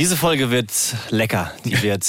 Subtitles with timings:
[0.00, 0.72] Diese Folge wird
[1.10, 1.52] lecker.
[1.66, 2.06] Die wird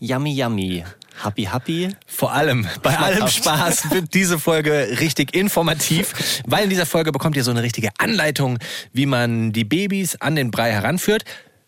[0.00, 0.84] yummy yummy.
[1.22, 1.88] Happy happy.
[2.04, 7.36] Vor allem, bei allem Spaß wird diese Folge richtig informativ, weil in dieser Folge bekommt
[7.36, 8.58] ihr so eine richtige Anleitung,
[8.92, 11.22] wie man die Babys an den Brei heranführt.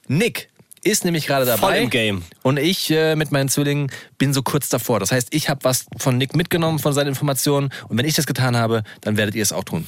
[0.08, 0.48] Nick
[0.82, 1.60] ist nämlich gerade dabei.
[1.60, 2.24] Voll im Game.
[2.42, 4.98] Und ich äh, mit meinen Zwillingen bin so kurz davor.
[4.98, 7.70] Das heißt, ich habe was von Nick mitgenommen, von seinen Informationen.
[7.88, 9.86] Und wenn ich das getan habe, dann werdet ihr es auch tun.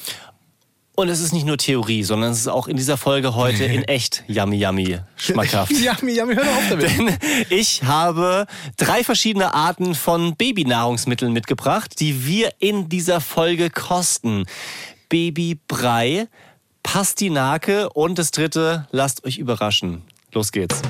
[0.95, 3.82] Und es ist nicht nur Theorie, sondern es ist auch in dieser Folge heute in
[3.84, 5.70] echt yummy yummy schmackhaft.
[5.72, 6.98] yummy, yummy, hör doch auf damit.
[6.98, 7.16] Denn
[7.48, 8.46] ich habe
[8.77, 14.45] drei verschiedene Arten von Babynahrungsmitteln mitgebracht, die wir in dieser Folge kosten.
[15.09, 16.28] Babybrei,
[16.83, 20.02] Pastinake und das dritte, lasst euch überraschen.
[20.33, 20.83] Los geht's.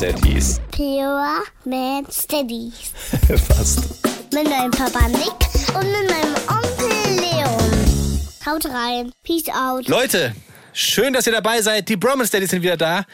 [0.00, 0.58] Daddies.
[0.70, 2.90] Pure Man Steadies.
[3.46, 3.80] Fast.
[4.32, 5.34] Mit meinem Papa Nick
[5.74, 8.20] und mit meinem Onkel Leon.
[8.46, 9.12] Haut rein.
[9.22, 9.86] Peace out.
[9.88, 10.34] Leute,
[10.72, 11.86] schön, dass ihr dabei seid.
[11.90, 13.04] Die Bromance Daddies sind wieder da.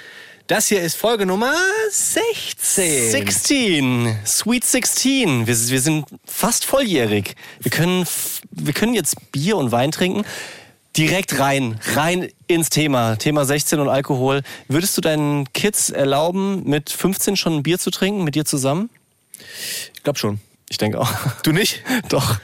[0.46, 1.54] Das hier ist Folge Nummer
[1.90, 3.10] 16.
[3.10, 4.18] 16.
[4.24, 5.46] Sweet 16.
[5.48, 7.34] Wir, wir sind fast volljährig.
[7.58, 8.06] Wir können,
[8.52, 10.24] wir können jetzt Bier und Wein trinken.
[10.96, 13.16] Direkt rein, rein ins Thema.
[13.16, 14.42] Thema 16 und Alkohol.
[14.68, 18.88] Würdest du deinen Kids erlauben, mit 15 schon ein Bier zu trinken, mit dir zusammen?
[19.94, 20.40] Ich glaube schon.
[20.68, 21.10] Ich denke auch.
[21.42, 21.82] Du nicht?
[22.08, 22.38] Doch.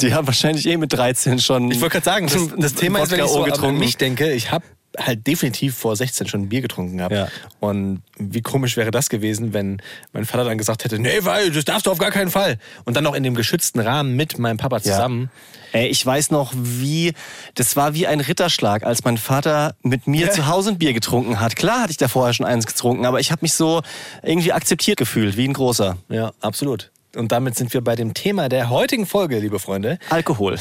[0.00, 1.70] Die haben wahrscheinlich eh mit 13 schon.
[1.70, 3.96] Ich wollte gerade sagen, das, das Thema ist, wenn ich Wodka so O an mich
[3.96, 4.64] denke, ich habe
[4.98, 7.14] halt definitiv vor 16 schon ein Bier getrunken gehabt.
[7.14, 7.28] Ja.
[7.60, 9.80] Und wie komisch wäre das gewesen, wenn
[10.12, 12.58] mein Vater dann gesagt hätte, nee, weil das darfst du auf gar keinen Fall.
[12.84, 15.30] Und dann noch in dem geschützten Rahmen mit meinem Papa zusammen.
[15.72, 17.14] Ey, ich weiß noch, wie,
[17.54, 21.40] das war wie ein Ritterschlag, als mein Vater mit mir zu Hause ein Bier getrunken
[21.40, 21.56] hat.
[21.56, 23.80] Klar hatte ich da vorher schon eins getrunken, aber ich habe mich so
[24.22, 25.96] irgendwie akzeptiert gefühlt, wie ein großer.
[26.10, 26.91] Ja, absolut.
[27.14, 29.98] Und damit sind wir bei dem Thema der heutigen Folge, liebe Freunde.
[30.08, 30.56] Alkohol.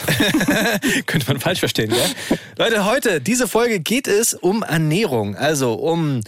[1.06, 2.38] Könnte man falsch verstehen, gell?
[2.58, 6.22] Leute, heute, diese Folge geht es um Ernährung, also um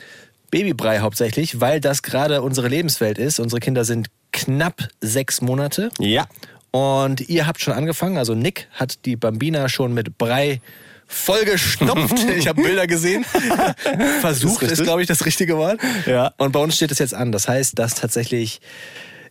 [0.50, 3.40] Babybrei hauptsächlich, weil das gerade unsere Lebenswelt ist.
[3.40, 5.90] Unsere Kinder sind knapp sechs Monate.
[6.00, 6.28] ja.
[6.72, 10.60] Und ihr habt schon angefangen, also Nick hat die Bambina schon mit Brei
[11.06, 12.28] vollgestopft.
[12.38, 13.24] ich habe Bilder gesehen.
[14.22, 15.80] Versucht ist ist, glaube ich, das richtige Wort.
[16.08, 16.34] Ja.
[16.38, 17.32] Und bei uns steht es jetzt an.
[17.32, 18.60] Das heißt, dass tatsächlich,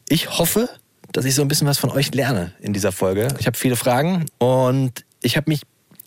[0.08, 0.68] ich hoffe,
[1.12, 3.28] dass ich so ein bisschen was von euch lerne in dieser Folge.
[3.38, 5.62] Ich habe viele Fragen und ich habe mich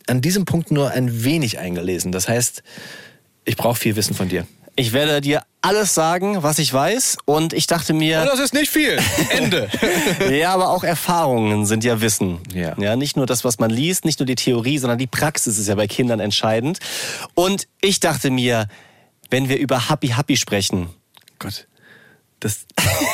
[0.06, 2.12] an diesem Punkt nur ein wenig eingelesen.
[2.12, 2.62] Das heißt,
[3.44, 4.46] ich brauche viel Wissen von dir.
[4.78, 7.16] Ich werde dir alles sagen, was ich weiß.
[7.24, 8.98] Und ich dachte mir, das ist nicht viel.
[9.30, 9.68] Ende.
[10.30, 12.40] ja, aber auch Erfahrungen sind ja Wissen.
[12.52, 12.78] Ja.
[12.78, 12.94] ja.
[12.94, 15.74] Nicht nur das, was man liest, nicht nur die Theorie, sondern die Praxis ist ja
[15.74, 16.78] bei Kindern entscheidend.
[17.34, 18.68] Und ich dachte mir,
[19.30, 20.90] wenn wir über Happy Happy sprechen,
[21.38, 21.66] Gott.
[22.46, 22.66] Das,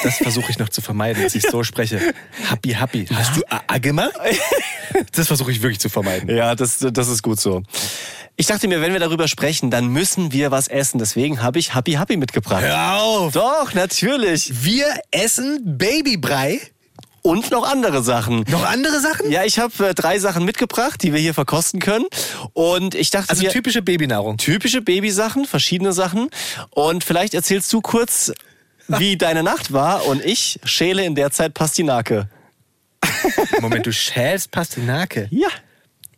[0.03, 1.98] das versuche ich noch zu vermeiden, dass ich so spreche.
[2.48, 3.06] Happy, happy.
[3.06, 4.12] Hast du A gemacht?
[5.12, 6.28] Das versuche ich wirklich zu vermeiden.
[6.34, 7.62] Ja, das, das ist gut so.
[8.37, 10.98] Ich dachte mir, wenn wir darüber sprechen, dann müssen wir was essen.
[10.98, 12.62] Deswegen habe ich Happy Happy mitgebracht.
[12.62, 13.32] Hör auf!
[13.32, 14.65] Doch, natürlich.
[14.65, 16.60] Wir essen Babybrei.
[17.25, 18.44] Und noch andere Sachen.
[18.48, 19.31] Noch andere Sachen?
[19.31, 22.06] Ja, ich habe äh, drei Sachen mitgebracht, die wir hier verkosten können.
[22.53, 24.38] Und ich dachte Also mir, typische Babynahrung.
[24.38, 26.31] typische Babysachen, verschiedene Sachen.
[26.71, 28.32] Und vielleicht erzählst du kurz,
[28.98, 30.06] wie deine Nacht war.
[30.06, 32.28] Und ich schäle in der Zeit Pastinake.
[33.60, 35.28] Moment, du schälst Pastinake.
[35.30, 35.48] Ja.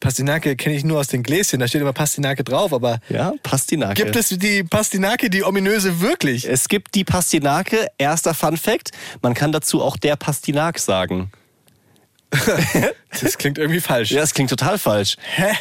[0.00, 3.94] Pastinake kenne ich nur aus den Gläschen, da steht immer Pastinake drauf, aber Ja, Pastinake.
[3.94, 6.46] gibt es die Pastinake, die ominöse wirklich?
[6.46, 7.86] Es gibt die Pastinake.
[7.96, 8.90] Erster Fun Fact.
[9.22, 11.30] Man kann dazu auch der Pastinak sagen.
[13.22, 14.10] Das klingt irgendwie falsch.
[14.10, 15.16] Ja, das klingt total falsch.
[15.36, 15.52] Hä?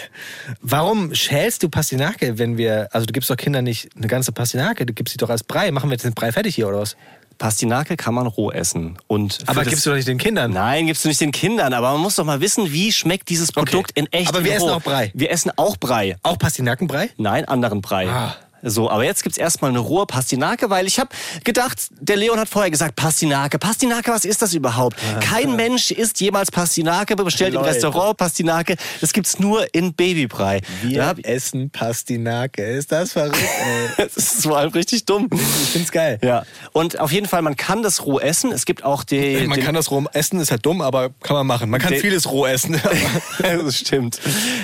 [0.62, 4.86] Warum schälst du Pastinake, wenn wir, also du gibst doch Kindern nicht eine ganze Pastinake,
[4.86, 5.70] du gibst sie doch als Brei.
[5.72, 6.96] Machen wir jetzt den Brei fertig hier oder was?
[7.38, 8.98] Pastinake kann man roh essen.
[9.08, 10.52] Und Aber gibst du doch nicht den Kindern.
[10.52, 13.52] Nein, gibst du nicht den Kindern, aber man muss doch mal wissen, wie schmeckt dieses
[13.52, 14.30] Produkt in echt.
[14.30, 14.76] Aber wir essen roh.
[14.76, 15.12] auch Brei.
[15.14, 16.16] Wir essen auch Brei.
[16.24, 17.10] Auch Pastinakenbrei?
[17.18, 18.08] Nein, anderen Brei.
[18.08, 18.36] Ah.
[18.64, 21.10] So, aber jetzt gibt's erstmal eine rohe Pastinake, weil ich habe
[21.44, 23.60] gedacht, der Leon hat vorher gesagt, Pastinake.
[23.60, 24.98] Pastinake, was ist das überhaupt?
[25.22, 27.76] Kein Mensch isst jemals Pastinake, bestellt im Leute.
[27.76, 28.76] Restaurant Pastinake.
[29.02, 30.62] Das gibt's nur in Babybrei.
[30.88, 32.64] Ich- essen Pastinake.
[32.64, 33.90] Ist das verrückt, ey?
[33.98, 35.30] das ist vor allem richtig dumm.
[35.32, 36.20] Ich find's geil.
[36.24, 36.44] Ja.
[36.72, 38.52] Und auf jeden Fall, man kann das roh essen.
[38.52, 39.46] Es gibt auch die.
[39.48, 41.70] Man kann das roh essen, ist halt dumm, aber kann man machen.
[41.70, 42.80] Man kann vieles roh essen.
[43.40, 44.20] das stimmt.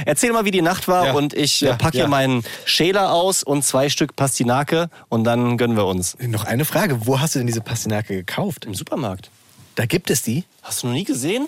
[0.06, 1.13] Erzähl mal, wie die Nacht war Ja.
[1.13, 2.07] und ich Ja, äh, pack hier ja.
[2.07, 6.18] meinen Schäler aus und zwei Stück Pastinake und dann gönnen wir uns.
[6.20, 7.06] Noch eine Frage.
[7.06, 8.66] Wo hast du denn diese Pastinake gekauft?
[8.66, 9.30] Im Supermarkt.
[9.76, 10.44] Da gibt es die.
[10.62, 11.48] Hast du noch nie gesehen?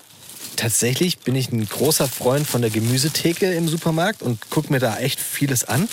[0.55, 4.97] Tatsächlich bin ich ein großer Freund von der Gemüsetheke im Supermarkt und gucke mir da
[4.97, 5.87] echt vieles an.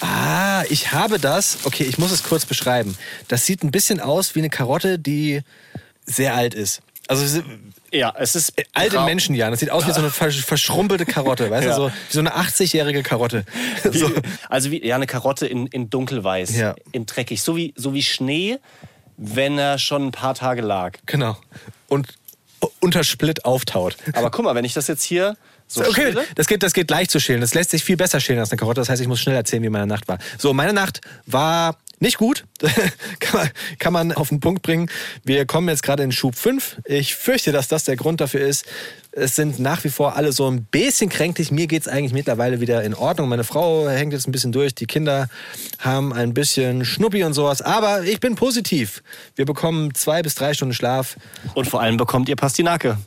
[0.00, 1.58] Ah, ich habe das.
[1.64, 2.96] Okay, ich muss es kurz beschreiben.
[3.28, 5.42] Das sieht ein bisschen aus wie eine Karotte, die
[6.04, 6.82] sehr alt ist.
[7.08, 7.42] Also
[7.92, 9.04] Ja, es ist alte grau.
[9.04, 9.52] Menschenjahren.
[9.52, 11.76] Das sieht aus wie so eine versch verschrumpelte Karotte, weißt Ja.
[11.76, 11.82] du?
[11.82, 13.44] So, wie so eine 80-jährige Karotte.
[13.92, 14.10] so.
[14.48, 16.74] Also wie ja, eine Karotte in, in dunkelweiß, Ja.
[16.92, 17.42] in dreckig.
[17.42, 18.58] So wie, so wie Schnee,
[19.16, 20.98] wenn er schon ein paar Tage lag.
[21.06, 21.36] Genau.
[21.88, 22.08] Und
[22.80, 23.96] unter Split auftaut.
[24.14, 25.36] Aber guck mal, wenn ich das jetzt hier
[25.68, 27.40] so okay, schäle- das geht, das geht leicht zu schälen.
[27.40, 28.80] Das lässt sich viel besser schälen als eine Karotte.
[28.80, 30.18] Das heißt, ich muss schnell erzählen, wie meine Nacht war.
[30.38, 32.44] So, meine Nacht war nicht gut.
[33.20, 34.90] kann, man, kann man auf den Punkt bringen.
[35.24, 36.82] Wir kommen jetzt gerade in Schub 5.
[36.84, 38.66] Ich fürchte, dass das der Grund dafür ist.
[39.12, 41.50] Es sind nach wie vor alle so ein bisschen kränklich.
[41.50, 43.28] Mir geht's eigentlich mittlerweile wieder in Ordnung.
[43.28, 44.74] Meine Frau hängt jetzt ein bisschen durch.
[44.74, 45.28] Die Kinder
[45.78, 47.62] haben ein bisschen Schnuppi und sowas.
[47.62, 49.02] Aber ich bin positiv.
[49.34, 51.16] Wir bekommen zwei bis drei Stunden Schlaf.
[51.54, 52.98] Und vor allem bekommt ihr Pastinake.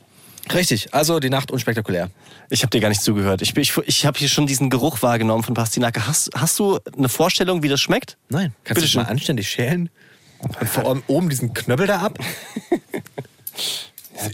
[0.52, 0.92] Richtig.
[0.94, 2.10] Also die Nacht unspektakulär.
[2.48, 3.42] Ich habe dir gar nicht zugehört.
[3.42, 6.06] Ich, ich, ich habe hier schon diesen Geruch wahrgenommen von Pastinake.
[6.06, 8.16] Hast, hast du eine Vorstellung, wie das schmeckt?
[8.28, 8.52] Nein.
[8.64, 9.90] Kannst du Bitte das mal anständig schälen?
[10.38, 12.18] Und vor allem oben diesen Knöppel da ab?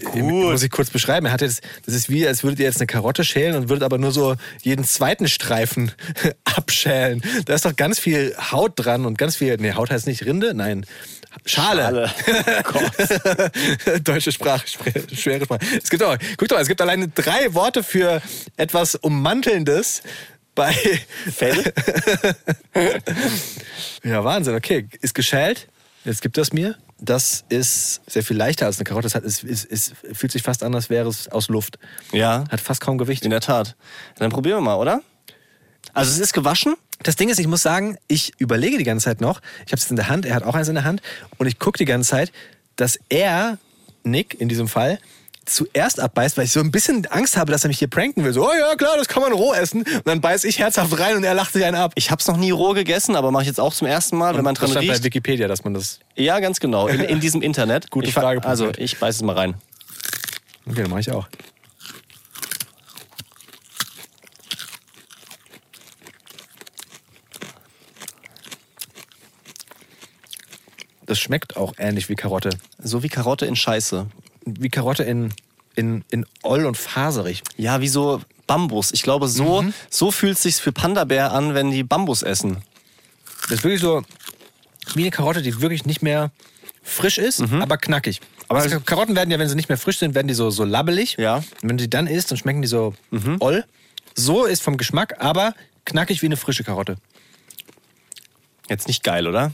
[0.05, 0.23] gut.
[0.23, 1.27] Muss ich kurz beschreiben.
[1.27, 3.85] Er hat jetzt, das ist wie, als würdet ihr jetzt eine Karotte schälen und würdet
[3.85, 5.93] aber nur so jeden zweiten Streifen
[6.45, 7.23] abschälen.
[7.45, 10.55] Da ist doch ganz viel Haut dran und ganz viel, nee, Haut heißt nicht Rinde,
[10.55, 10.87] nein,
[11.45, 12.11] Schale.
[12.25, 13.51] Schale.
[14.05, 15.61] Deutsche Sprache, schwere Sprache.
[15.83, 18.23] Es gibt auch, guck doch mal, es gibt alleine drei Worte für
[18.57, 20.03] etwas Ummantelndes
[20.55, 21.73] bei Fell?
[24.03, 24.55] Ja, Wahnsinn.
[24.55, 25.69] Okay, ist geschält.
[26.07, 26.77] Jetzt gibt das mir.
[27.01, 29.09] Das ist sehr viel leichter als eine Karotte.
[29.09, 31.79] Es, hat, es, es, es fühlt sich fast an, als wäre es aus Luft.
[32.13, 33.25] Ja, Hat fast kaum Gewicht.
[33.25, 33.75] in der Tat.
[34.17, 35.03] Dann probieren wir mal, oder?
[35.93, 36.77] Also es ist gewaschen.
[37.03, 39.41] Das Ding ist, ich muss sagen, ich überlege die ganze Zeit noch.
[39.67, 41.03] Ich habe es in der Hand, er hat auch eins in der Hand.
[41.39, 42.33] Und ich gucke die ganze Zeit,
[42.77, 43.59] dass er,
[44.05, 45.01] Nick in diesem Fall,
[45.47, 48.33] zuerst abbeißt, weil ich so ein bisschen Angst habe, dass er mich hier pranken will.
[48.33, 49.83] So, oh ja, klar, das kann man roh essen.
[49.83, 51.93] Und dann beiß ich herzhaft rein und er lacht sich einen ab.
[51.95, 54.37] Ich habe es noch nie roh gegessen, aber mache ich jetzt auch zum ersten Mal,
[54.37, 55.05] wenn man das dran stand bei riecht.
[55.05, 56.01] Wikipedia, dass man das...
[56.17, 56.89] Ja, ganz genau.
[56.89, 57.91] In, in diesem Internet.
[57.91, 59.55] Gute ich, Frage, Also ich beiß es mal rein.
[60.69, 61.29] Okay, dann mache ich auch.
[71.07, 72.51] Das schmeckt auch ähnlich wie Karotte.
[72.79, 74.09] So wie Karotte in Scheiße.
[74.47, 75.35] Wie Karotte in,
[75.75, 77.43] in, in Oll und faserig.
[77.57, 78.93] Ja, wie so Bambus.
[78.93, 79.75] Ich glaube, so, Mhm.
[79.91, 82.59] so fühlt sich für Panda-Bär an, wenn die Bambus essen.
[83.43, 84.03] Das ist wirklich so
[84.95, 86.31] wie eine Karotte, die wirklich nicht mehr
[86.83, 88.21] frisch ist, aber knackig.
[88.49, 90.63] Aber Also- Karotten werden ja, wenn sie nicht mehr frisch sind, werden die so, so
[90.65, 91.17] labbelig.
[91.19, 91.37] Ja.
[91.39, 92.95] Und wenn du die dann isst, dann schmecken die so
[93.41, 93.65] Oll.
[94.15, 95.55] So ist vom Geschmack, aber
[95.85, 96.97] knackig wie eine frische Karotte.
[98.69, 99.53] Jetzt nicht geil, oder?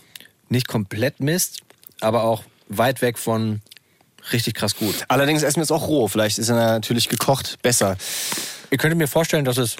[0.51, 1.61] Nicht komplett Mist,
[2.01, 3.61] aber auch weit weg von
[4.33, 4.95] richtig krass gut.
[5.09, 6.09] Allerdings essen wir es auch roh.
[6.09, 7.97] Vielleicht ist er natürlich gekocht besser.
[8.71, 9.77] Ihr könntet mir vorstellen, dass es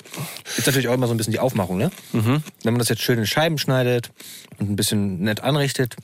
[0.59, 1.91] ist natürlich auch immer so ein bisschen die Aufmachung, ne?
[2.13, 4.11] Wenn man das jetzt schön in Scheiben schneidet
[4.59, 5.97] und ein bisschen nett anrichtet,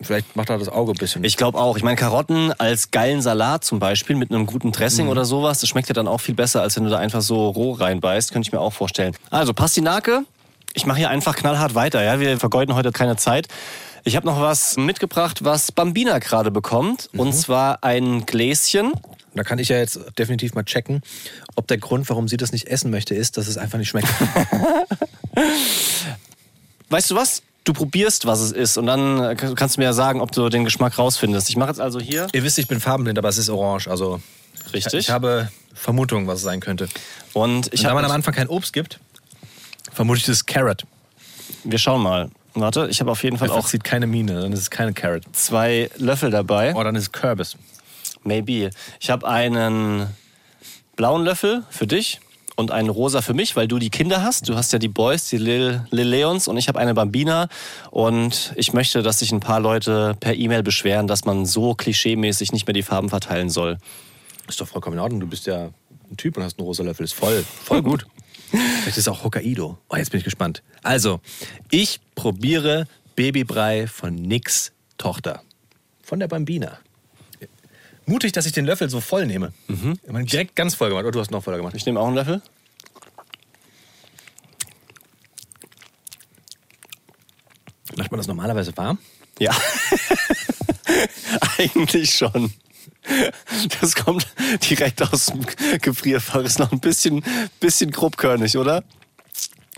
[0.00, 1.22] vielleicht macht da das Auge ein bisschen.
[1.24, 1.76] Ich glaube auch.
[1.76, 5.10] Ich meine, Karotten als geilen Salat zum Beispiel mit einem guten Dressing Mhm.
[5.12, 7.48] oder sowas, das schmeckt ja dann auch viel besser, als wenn du da einfach so
[7.50, 8.32] roh reinbeißt.
[8.32, 9.14] Könnte ich mir auch vorstellen.
[9.30, 10.22] Also, Pastinake.
[10.74, 12.02] Ich mache hier einfach knallhart weiter.
[12.04, 13.48] Ja, Wir vergeuden heute keine Zeit.
[14.04, 17.08] Ich habe noch was mitgebracht, was Bambina gerade bekommt.
[17.12, 17.20] Mhm.
[17.20, 18.92] Und zwar ein Gläschen.
[19.34, 21.02] da kann ich ja jetzt definitiv mal checken,
[21.56, 24.08] ob der Grund, warum sie das nicht essen möchte, ist, dass es einfach nicht schmeckt.
[26.90, 27.42] Weißt du was?
[27.64, 28.78] Du probierst, was es ist.
[28.78, 31.50] Und dann äh, kannst du mir ja sagen, ob du den Geschmack rausfindest.
[31.50, 32.26] Ich mache jetzt also hier.
[32.32, 33.88] Ihr wisst, ich bin farbenblind, aber es ist orange.
[33.88, 34.20] Also
[34.72, 34.94] Richtig.
[34.94, 36.88] ich habe Vermutungen, was es sein könnte.
[37.34, 38.10] Und ich Und da man am.
[38.10, 39.00] Anfang kein Obst gibt,
[39.92, 40.84] vermute ich, das ist Carrot.
[41.64, 42.30] Wir schauen mal.
[42.54, 44.92] Warte, ich habe auf jeden Fall Einfach auch sieht keine Mine, dann ist es keine
[44.92, 45.22] Carrot.
[45.32, 46.74] zwei Löffel dabei.
[46.74, 47.56] Oh, dann ist es Kürbis.
[48.24, 48.70] Maybe.
[49.00, 50.08] Ich habe einen
[50.96, 52.20] blauen Löffel für dich
[52.56, 54.48] und einen rosa für mich, weil du die Kinder hast.
[54.48, 57.48] Du hast ja die Boys, die Lil, Lil Leons und ich habe eine Bambina.
[57.92, 62.50] Und ich möchte, dass sich ein paar Leute per E-Mail beschweren, dass man so klischeemäßig
[62.50, 63.78] nicht mehr die Farben verteilen soll.
[64.48, 65.20] Ist doch vollkommen in Ordnung.
[65.20, 65.68] Du bist ja
[66.10, 67.04] ein Typ und hast einen rosa Löffel.
[67.04, 68.06] Ist voll, voll gut.
[68.50, 69.78] Vielleicht ist es auch Hokkaido.
[69.88, 70.62] Oh, jetzt bin ich gespannt.
[70.82, 71.20] Also,
[71.70, 72.86] ich probiere
[73.16, 75.42] Babybrei von Nix Tochter.
[76.02, 76.78] Von der Bambina.
[78.06, 79.52] Mutig, dass ich den Löffel so voll nehme.
[79.66, 79.98] Mhm.
[80.02, 81.04] Ich meine, direkt ganz voll gemacht.
[81.06, 81.74] Oh, du hast noch voller gemacht.
[81.76, 82.40] Ich nehme auch einen Löffel.
[87.96, 88.98] Macht man das normalerweise warm?
[89.38, 89.54] Ja.
[91.58, 92.52] Eigentlich schon.
[93.80, 94.26] Das kommt
[94.68, 95.44] direkt aus dem
[95.80, 96.42] Gefrierfach.
[96.42, 97.24] Ist noch ein bisschen,
[97.60, 98.84] bisschen grobkörnig, oder?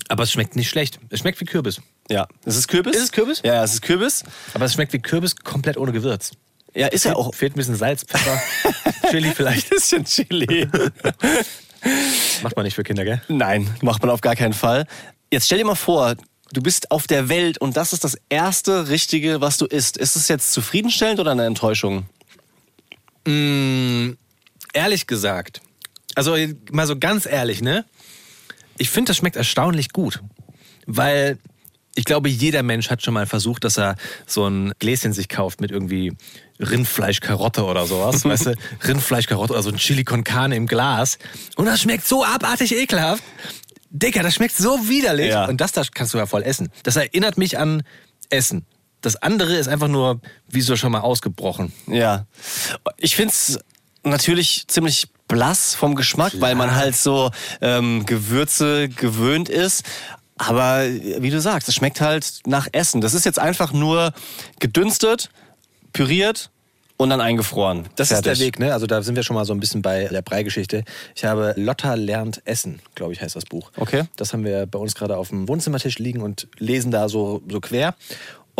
[0.09, 0.99] Aber es schmeckt nicht schlecht.
[1.11, 1.81] Es schmeckt wie Kürbis.
[2.11, 2.27] Ja.
[2.45, 2.97] Ist es Kürbis?
[2.97, 3.41] Ist es Kürbis?
[3.45, 4.25] Ja, es ist Kürbis.
[4.55, 6.33] Aber es schmeckt wie Kürbis komplett ohne Gewürz.
[6.75, 7.35] Ja, ist ja auch.
[7.35, 8.41] Fehlt ein bisschen Salz, Pfeffer,
[9.11, 9.67] Chili vielleicht.
[9.67, 10.69] Ein bisschen Chili.
[12.43, 13.23] Macht man nicht für Kinder, gell?
[13.29, 14.87] Nein, macht man auf gar keinen Fall.
[15.33, 16.15] Jetzt stell dir mal vor,
[16.53, 19.97] du bist auf der Welt und das ist das erste Richtige, was du isst.
[19.97, 22.07] Ist es jetzt zufriedenstellend oder eine Enttäuschung?
[23.27, 25.61] Ehrlich gesagt,
[26.15, 26.37] also
[26.71, 27.85] mal so ganz ehrlich, ne?
[28.79, 30.23] Ich finde, das schmeckt erstaunlich gut.
[30.87, 31.39] Weil
[31.95, 33.97] ich glaube, jeder Mensch hat schon mal versucht, dass er
[34.27, 36.17] so ein Gläschen sich kauft mit irgendwie
[36.59, 38.25] Rindfleisch, Karotte oder sowas.
[38.25, 38.55] weißt du?
[38.87, 41.19] Rindfleisch, Karotte oder so ein Chili con Carne im Glas.
[41.57, 43.23] Und das schmeckt so abartig ekelhaft.
[43.91, 45.31] Dicker, das schmeckt so widerlich.
[45.31, 45.47] Ja.
[45.47, 46.71] Und das, das kannst du ja voll essen.
[46.85, 47.83] Das erinnert mich an
[48.31, 48.65] Essen.
[49.01, 51.73] Das andere ist einfach nur, wie so schon mal ausgebrochen.
[51.87, 52.27] Ja.
[52.97, 53.59] Ich find's
[54.03, 57.31] natürlich ziemlich blass vom Geschmack, weil man halt so
[57.61, 59.85] ähm, Gewürze gewöhnt ist.
[60.37, 63.01] Aber wie du sagst, es schmeckt halt nach Essen.
[63.01, 64.13] Das ist jetzt einfach nur
[64.59, 65.31] gedünstet,
[65.93, 66.51] püriert
[66.97, 67.89] und dann eingefroren.
[67.97, 68.33] Das Fertig.
[68.33, 68.73] ist der Weg, ne?
[68.73, 70.85] Also da sind wir schon mal so ein bisschen bei der Breigeschichte.
[71.15, 73.71] Ich habe Lotta lernt Essen, glaube ich, heißt das Buch.
[73.77, 74.05] Okay.
[74.17, 77.61] Das haben wir bei uns gerade auf dem Wohnzimmertisch liegen und lesen da so, so
[77.61, 77.95] quer.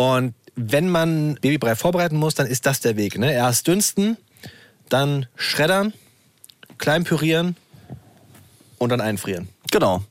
[0.01, 3.33] Und wenn man Babybrei vorbereiten muss, dann ist das der Weg, ne?
[3.33, 4.17] Erst dünsten,
[4.89, 5.93] dann schreddern,
[6.77, 7.55] klein pürieren
[8.77, 9.49] und dann einfrieren.
[9.71, 10.03] Genau.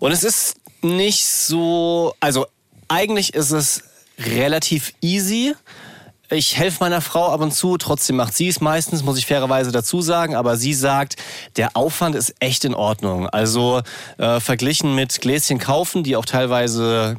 [0.00, 2.46] Und es ist nicht so, also
[2.88, 3.82] eigentlich ist es
[4.18, 5.54] relativ easy.
[6.28, 9.70] Ich helfe meiner Frau ab und zu, trotzdem macht sie es meistens, muss ich fairerweise
[9.70, 11.16] dazu sagen, aber sie sagt,
[11.56, 13.28] der Aufwand ist echt in Ordnung.
[13.28, 13.82] Also
[14.18, 17.16] äh, verglichen mit Gläschen kaufen, die auch teilweise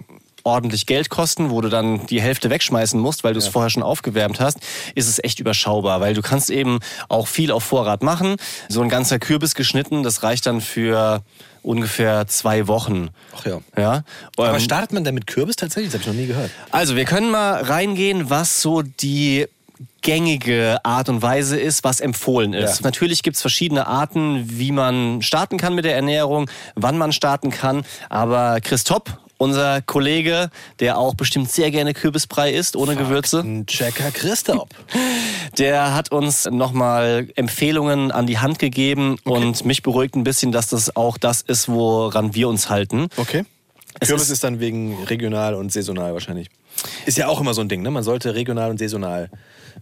[0.48, 3.84] ordentlich Geld kosten, wo du dann die Hälfte wegschmeißen musst, weil du es vorher schon
[3.84, 4.58] aufgewärmt hast,
[4.96, 8.38] ist es echt überschaubar, weil du kannst eben auch viel auf Vorrat machen.
[8.70, 11.22] So ein ganzer Kürbis geschnitten, das reicht dann für
[11.63, 13.10] ungefähr zwei Wochen.
[13.36, 13.60] Ach ja.
[13.77, 14.04] Ja.
[14.38, 15.92] Aber Ähm, startet man denn mit Kürbis tatsächlich?
[15.92, 16.50] Das habe ich noch nie gehört.
[16.72, 19.48] also, wir können mal reingehen, was so die
[20.01, 22.80] gängige Art und Weise ist, was empfohlen ist.
[22.80, 22.84] Ja.
[22.86, 27.84] Natürlich gibt's verschiedene Arten, wie man starten kann mit der Ernährung, wann man starten kann.
[28.10, 29.04] Aber Christoph,
[29.38, 34.67] unser Kollege, der auch bestimmt sehr gerne Kürbisbrei isst, ohne Gewürze, Ein Checker Christoph.
[35.58, 40.67] der hat uns nochmal Empfehlungen an die Hand gegeben und mich beruhigt ein bisschen, dass
[40.67, 43.08] das auch das ist, woran wir uns halten.
[43.17, 43.44] Okay.
[44.00, 46.50] Es Kürbis ist- ist, dann wegen regional und saisonal wahrscheinlich.
[47.08, 47.89] Ist ja auch immer so ein Ding, ne?
[47.89, 49.32] Man sollte regional und saisonal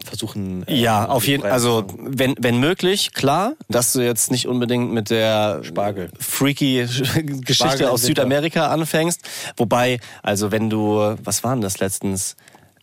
[0.03, 0.67] versuchen.
[0.67, 4.91] äh, Ja, auf jeden frei also wenn, wenn möglich, klar, dass du jetzt nicht unbedingt
[4.91, 6.09] mit der Spargel.
[6.19, 6.85] freaky
[7.15, 8.03] Geschichte Spargel aus.
[8.03, 9.21] Südamerika anfängst.
[9.57, 12.35] Wobei, also wenn du, was waren das letztens?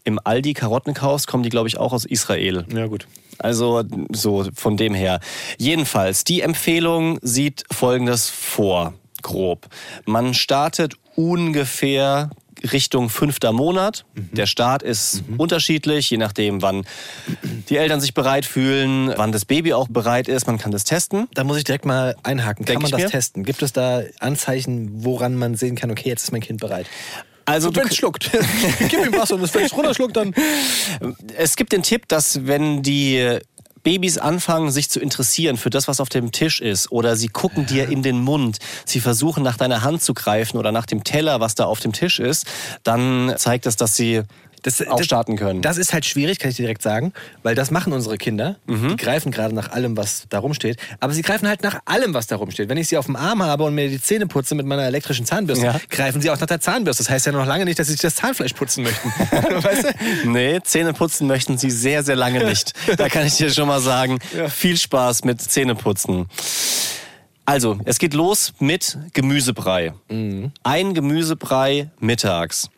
[0.05, 2.65] Im Aldi Karotten kaufst, kommen die, glaube ich, auch aus Israel.
[2.75, 3.07] Ja, gut.
[3.39, 5.21] Also so von dem her.
[5.59, 9.69] Jedenfalls, die Empfehlung sieht Folgendes vor, grob.
[10.05, 12.31] Man startet ungefähr
[12.73, 14.05] Richtung fünfter Monat.
[14.15, 16.85] Der Start ist unterschiedlich, je nachdem, wann
[17.69, 20.47] die Eltern sich bereit fühlen, wann das Baby auch bereit ist.
[20.47, 21.29] Man kann das testen.
[21.35, 22.65] Da muss ich direkt mal einhaken.
[22.65, 23.11] Kann Denk man ich das mir.
[23.11, 23.45] testen?
[23.45, 26.87] Gibt es da Anzeichen, woran man sehen kann, okay, jetzt ist mein Kind bereit?
[27.45, 28.31] Also wenn es schluckt,
[28.79, 30.35] gib ihm was und wenn es runterschluckt, dann...
[31.37, 33.39] es gibt den Tipp, dass wenn die
[33.83, 37.67] Babys anfangen, sich zu interessieren für das, was auf dem Tisch ist, oder sie gucken
[37.67, 41.41] dir in den Mund, sie versuchen nach deiner Hand zu greifen oder nach dem Teller,
[41.41, 42.47] was da auf dem Tisch ist,
[42.83, 44.23] dann zeigt das, dass sie
[44.89, 45.63] auch starten können.
[45.63, 48.57] Das ist halt schwierig, kann ich dir direkt sagen, weil das machen unsere Kinder.
[48.67, 48.89] Mhm.
[48.91, 50.79] Die greifen gerade nach allem, was da rumsteht.
[51.01, 52.69] Aber sie greifen halt nach allem, was da rumsteht.
[52.69, 55.27] Wenn ich sie auf dem Arm habe und mir die Zähne putze mit meiner elektrischen
[55.27, 55.81] Zahnbürste, Ja.
[55.91, 57.03] greifen sie auch nach der Zahnbürste.
[57.03, 59.09] Das heißt ja noch lange nicht, dass sie sich das Zahnfleisch putzen möchten.
[59.31, 59.85] weißt
[60.25, 60.29] du?
[60.31, 62.73] Nee, Zähne putzen möchten sie sehr, sehr lange nicht.
[62.97, 66.27] Da kann ich dir schon mal sagen, viel Spaß mit Zähneputzen.
[67.45, 69.93] Also, es geht los mit Gemüsebrei.
[70.63, 72.71] Ein Gemüsebrei mittags.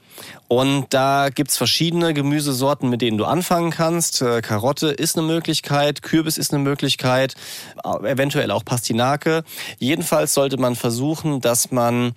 [0.54, 4.22] Und da gibt's verschiedene Gemüsesorten, mit denen du anfangen kannst.
[4.22, 7.34] Äh, Karotte ist eine Möglichkeit, Kürbis ist eine Möglichkeit,
[7.82, 9.42] äh, eventuell auch Pastinake.
[9.80, 12.12] Jedenfalls sollte man versuchen, dass man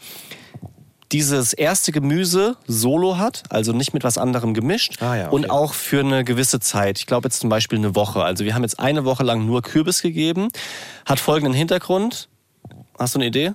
[1.11, 5.35] dieses erste Gemüse solo hat, also nicht mit was anderem gemischt Ah ja, okay.
[5.35, 6.99] und auch für eine gewisse Zeit.
[6.99, 8.23] Ich glaube jetzt zum Beispiel eine Woche.
[8.23, 10.49] Also wir haben jetzt eine Woche lang nur Kürbis gegeben.
[11.07, 12.29] Hat folgenden Hintergrund.
[12.99, 13.53] Hast du eine Idee?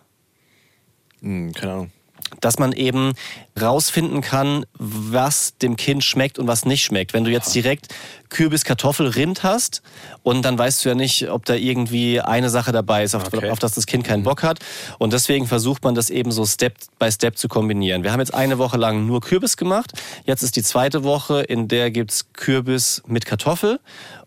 [1.20, 1.92] Hm, keine Ahnung.
[2.40, 3.12] Dass man eben
[3.60, 7.12] rausfinden kann, was dem Kind schmeckt und was nicht schmeckt.
[7.12, 7.88] Wenn du jetzt direkt
[8.30, 9.82] Kürbis, Kartoffel, Rind hast
[10.22, 13.50] und dann weißt du ja nicht, ob da irgendwie eine Sache dabei ist, auf, Okay.
[13.50, 14.58] auf das das Kind keinen Bock hat.
[14.98, 18.02] Und deswegen versucht man das eben so Step by Step zu kombinieren.
[18.02, 19.92] Wir haben jetzt eine Woche lang nur Kürbis gemacht.
[20.24, 23.78] Jetzt ist die zweite Woche, in der gibt's Kürbis mit Kartoffel.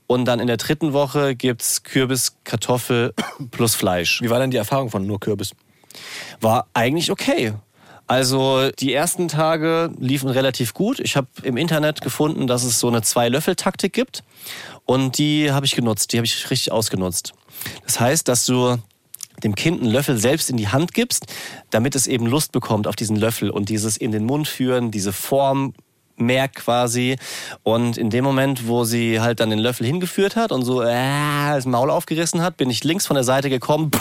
[0.07, 3.13] Und dann in der dritten Woche gibt's Kürbis, Kartoffel
[3.51, 5.51] plus Fleisch Wie war denn die Erfahrung von nur Kürbis?
[6.41, 7.53] war eigentlich okay.
[8.07, 11.00] Also die ersten Tage liefen relativ gut.
[11.00, 14.24] Ich habe im Internet gefunden, dass es so eine Zwei-Löffel-Taktik gibt.
[14.85, 16.13] Und die habe ich genutzt.
[16.13, 17.33] Die habe ich richtig ausgenutzt.
[17.83, 18.77] Das heißt, dass du
[19.43, 21.25] dem Kind einen Löffel selbst in die Hand gibst,
[21.71, 25.12] damit es eben Lust bekommt auf diesen Löffel und dieses in den Mund führen, diese
[25.12, 25.74] Form
[26.17, 27.17] merkt quasi.
[27.63, 30.86] Und in dem Moment, wo sie halt dann den Löffel hingeführt hat und so äh,
[31.53, 33.91] das Maul aufgerissen hat, bin ich links von der Seite gekommen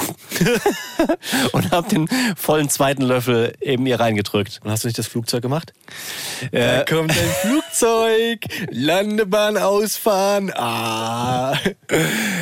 [1.53, 4.61] und habe den vollen zweiten Löffel eben ihr reingedrückt.
[4.65, 5.73] Und hast du nicht das Flugzeug gemacht?
[6.53, 8.41] Äh, Da kommt ein Flugzeug,
[8.71, 10.53] Landebahn ausfahren.
[10.55, 11.55] Ah.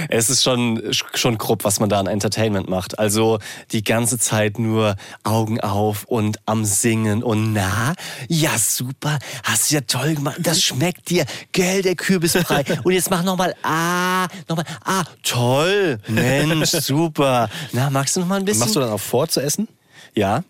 [0.09, 0.83] Es ist schon,
[1.14, 2.99] schon grob, was man da an Entertainment macht.
[2.99, 3.38] Also
[3.73, 7.95] die ganze Zeit nur Augen auf und am Singen und na,
[8.29, 12.64] ja super, hast du ja toll gemacht, das schmeckt dir, gell, der Kürbisbrei.
[12.85, 17.49] Und jetzt mach nochmal, ah, nochmal, ah, toll, Mensch, super.
[17.73, 18.61] Na, magst du noch mal ein bisschen?
[18.61, 19.69] Machst du dann auch vor zu essen?
[20.14, 20.45] ja.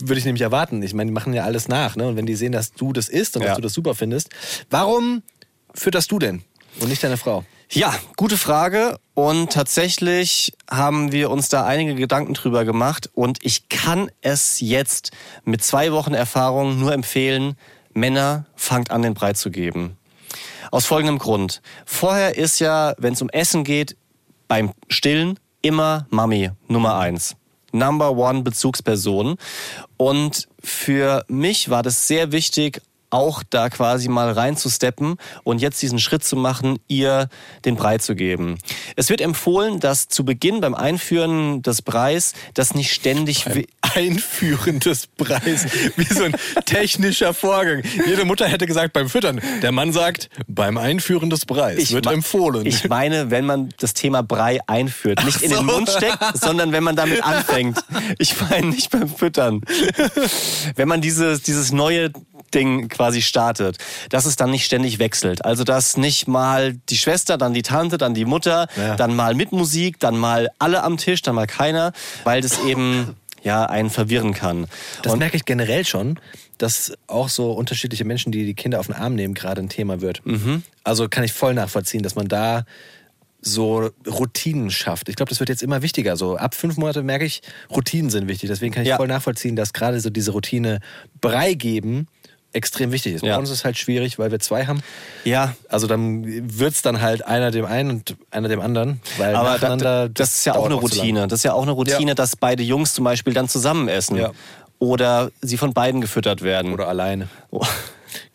[0.00, 0.82] Würde ich nämlich erwarten.
[0.82, 1.94] Ich meine, die machen ja alles nach.
[1.94, 2.08] Ne?
[2.08, 3.50] Und wenn die sehen, dass du das isst und Ja.
[3.50, 4.28] dass du das super findest,
[4.68, 5.22] warum
[5.72, 6.42] fütterst du denn
[6.80, 7.44] und nicht deine Frau?
[7.70, 8.98] Ja, gute Frage.
[9.14, 13.08] Und tatsächlich haben wir uns da einige Gedanken drüber gemacht.
[13.14, 15.12] Und ich kann es jetzt
[15.44, 17.56] mit zwei Wochen Erfahrung nur empfehlen,
[17.94, 19.96] Männer fangt an, den Brei zu geben.
[20.70, 21.62] Aus folgendem Grund.
[21.86, 23.96] Vorher ist ja, wenn es um Essen geht,
[24.48, 27.36] beim Stillen immer Mami Nummer eins.
[27.72, 29.36] Number one Bezugsperson.
[29.96, 32.80] Und für mich war das sehr wichtig,
[33.14, 37.28] auch da quasi mal reinzusteppen und jetzt diesen Schritt zu machen, ihr
[37.64, 38.58] den Brei zu geben.
[38.96, 43.46] Es wird empfohlen, dass zu Beginn beim Einführen des Breis das nicht ständig...
[43.46, 45.66] we- Einführen des Preis.
[45.96, 47.82] Wie so ein technischer Vorgang.
[48.06, 49.40] Jede Mutter hätte gesagt beim Füttern.
[49.62, 52.66] Der Mann sagt, beim Einführen des Preis wird me- empfohlen.
[52.66, 55.64] Ich meine, wenn man das Thema Brei einführt, nicht in den so.
[55.64, 57.78] Mund steckt, sondern wenn man damit anfängt.
[58.18, 59.60] Ich meine nicht beim Füttern.
[60.74, 62.10] Wenn man dieses, dieses neue
[62.52, 63.78] Ding quasi startet,
[64.10, 65.44] dass es dann nicht ständig wechselt.
[65.44, 68.96] Also dass nicht mal die Schwester, dann die Tante, dann die Mutter, Ja.
[68.96, 71.92] dann mal mit Musik, dann mal alle am Tisch, dann mal keiner,
[72.24, 74.66] weil das eben ja einen verwirren kann.
[75.02, 76.18] das merke ich generell schon,
[76.58, 80.00] dass auch so unterschiedliche Menschen, die die Kinder auf den Arm nehmen, gerade ein Thema
[80.00, 80.22] wird.
[80.84, 82.64] Also kann ich voll nachvollziehen, dass man da
[83.46, 85.10] so Routinen schafft.
[85.10, 86.16] Ich glaube, das wird jetzt immer wichtiger.
[86.16, 88.48] So ab fünf Monate merke ich, Routinen sind wichtig.
[88.48, 88.96] Deswegen kann ich Ja.
[88.96, 90.80] voll nachvollziehen, dass gerade so diese Routine
[91.20, 92.08] Brei geben
[92.54, 93.22] extrem wichtig ist.
[93.24, 93.34] Ja.
[93.34, 94.80] Bei uns ist es halt schwierig, weil wir zwei haben.
[95.24, 96.24] ja, Also dann
[96.58, 99.00] wird's dann halt einer dem einen und einer dem anderen.
[99.18, 100.74] Weil Aber nacheinander, das ist ja auch eine.
[100.74, 101.26] Routine.
[101.28, 102.14] Das ist ja auch eine Routine, Ja.
[102.14, 104.16] dass beide Jungs zum Beispiel dann zusammen essen.
[104.16, 104.30] Ja.
[104.78, 106.72] Oder sie von beiden gefüttert werden.
[106.72, 107.28] Oder alleine.
[107.50, 107.64] Oh.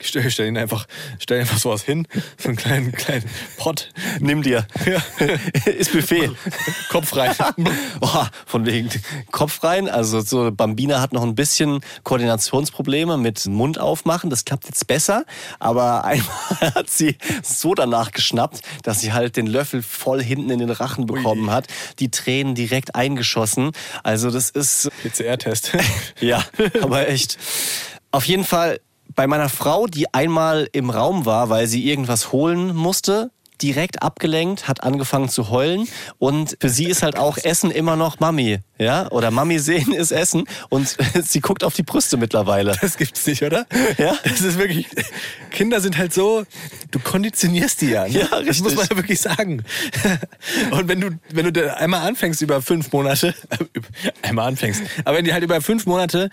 [0.02, 0.88] Ich stell, stell ihn einfach,
[1.20, 2.08] stell einfach sowas hin,
[2.38, 4.66] so einen kleinen, kleinen Pott, Nimm dir.
[5.66, 6.32] ist Buffet.
[6.90, 7.36] Kopf rein.
[8.02, 8.90] Oh, von wegen
[9.32, 9.90] Kopf rein.
[9.90, 14.30] Also so Bambina hat noch ein bisschen Koordinationsprobleme mit Mund aufmachen.
[14.30, 15.26] Das klappt jetzt besser.
[15.60, 16.28] Aber einmal
[16.76, 21.06] hat sie so danach geschnappt, dass sie halt den Löffel voll hinten in den Rachen
[21.06, 21.68] bekommen hat.
[22.00, 23.72] Die Tränen direkt eingeschossen.
[24.04, 25.74] Also das ist PCR-Test.
[26.22, 26.44] Ja,
[26.82, 27.38] aber echt.
[28.12, 28.80] Auf jeden Fall
[29.16, 34.68] bei meiner Frau, die einmal im Raum war, weil sie irgendwas holen musste, direkt abgelenkt,
[34.68, 39.12] hat angefangen zu heulen und für sie ist halt auch Essen immer noch Mami, ja?
[39.12, 42.78] Oder Mami sehen ist Essen und sie guckt auf die Brüste mittlerweile.
[42.80, 43.66] Das gibt's nicht, oder?
[43.98, 44.16] Ja.
[44.24, 44.88] Das ist wirklich.
[45.52, 46.46] Kinder sind halt so,
[46.92, 48.08] du konditionierst die ja.
[48.08, 48.20] Ne?
[48.20, 48.62] Ja, Das richtig.
[48.64, 49.64] muss man ja wirklich sagen.
[50.72, 53.36] Und wenn du, wenn du einmal anfängst über fünf Monate,
[54.22, 56.30] einmal anfängst, aber wenn die halt über fünf Monate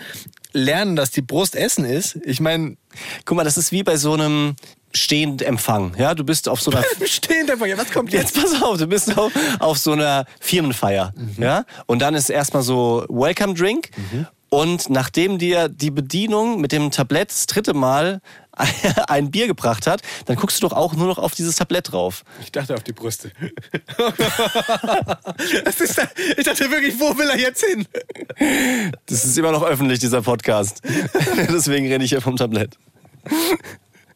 [0.56, 2.76] lernen, dass die Brust Essen ist, ich meine,
[3.24, 4.56] Guck mal, das ist wie bei so einem
[4.92, 6.14] Stehend-Empfang, ja?
[6.14, 8.34] Du bist auf so einer stehend einfach, ja, was kommt jetzt?
[8.36, 11.64] Jetzt pass auf, du bist auf, auf so einer Firmenfeier, ja?
[11.86, 13.90] Und dann ist erstmal so Welcome Drink
[14.48, 18.20] und nachdem dir die Bedienung mit dem Tablett das dritte Mal
[19.09, 22.24] ein Bier gebracht hat, dann guckst du doch auch nur noch auf dieses Tablett drauf.
[22.40, 23.32] Ich dachte auf die Brüste.
[25.64, 27.87] ist, ich dachte wirklich, wo will er jetzt hin?
[29.06, 30.80] Das ist immer noch öffentlich, dieser Podcast.
[31.37, 32.78] Deswegen rede ich hier vom Tablett.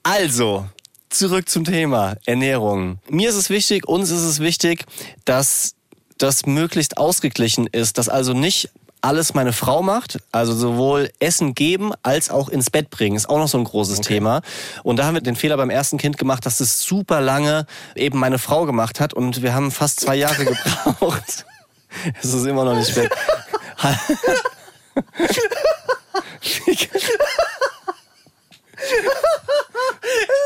[0.02, 0.66] Also,
[1.10, 2.98] zurück zum Thema Ernährung.
[3.08, 4.86] Mir ist es wichtig, uns ist es wichtig,
[5.24, 5.74] dass
[6.16, 8.70] das möglichst ausgeglichen ist, dass also nicht
[9.02, 13.38] alles meine Frau macht, also sowohl Essen geben als auch ins Bett bringen, ist auch
[13.38, 14.42] noch so ein großes Thema.
[14.82, 18.18] Und da haben wir den Fehler beim ersten Kind gemacht, dass es super lange eben
[18.18, 21.46] meine Frau gemacht hat und wir haben fast zwei Jahre gebraucht.
[22.22, 23.10] Es ist immer noch nicht weg.
[23.80, 23.96] Das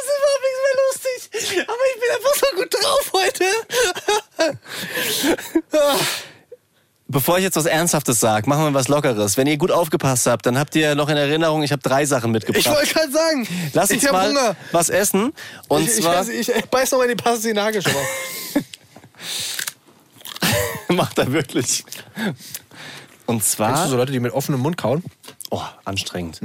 [0.01, 1.19] ist überhaupt nichts mehr lustig.
[1.69, 3.45] Aber ich bin einfach so gut drauf heute.
[7.15, 9.37] Bevor ich jetzt was Ernsthaftes sage, machen wir was Lockeres.
[9.37, 12.33] Wenn ihr gut aufgepasst habt, dann habt ihr noch in Erinnerung, ich habe drei Sachen
[12.33, 12.67] mitgebracht.
[12.67, 14.57] Ich wollte gerade sagen, Lass uns ich hab mal Hunger.
[14.73, 15.33] was essen.
[15.69, 18.03] Und ich, zwar ich, ich, ich beiß noch mal in die Pastinake schon mal.
[20.97, 21.85] macht er wirklich.
[23.27, 25.05] Und Kennst du zwar, so Leute, die mit offenem Mund kauen?
[25.51, 26.41] oh, anstrengend.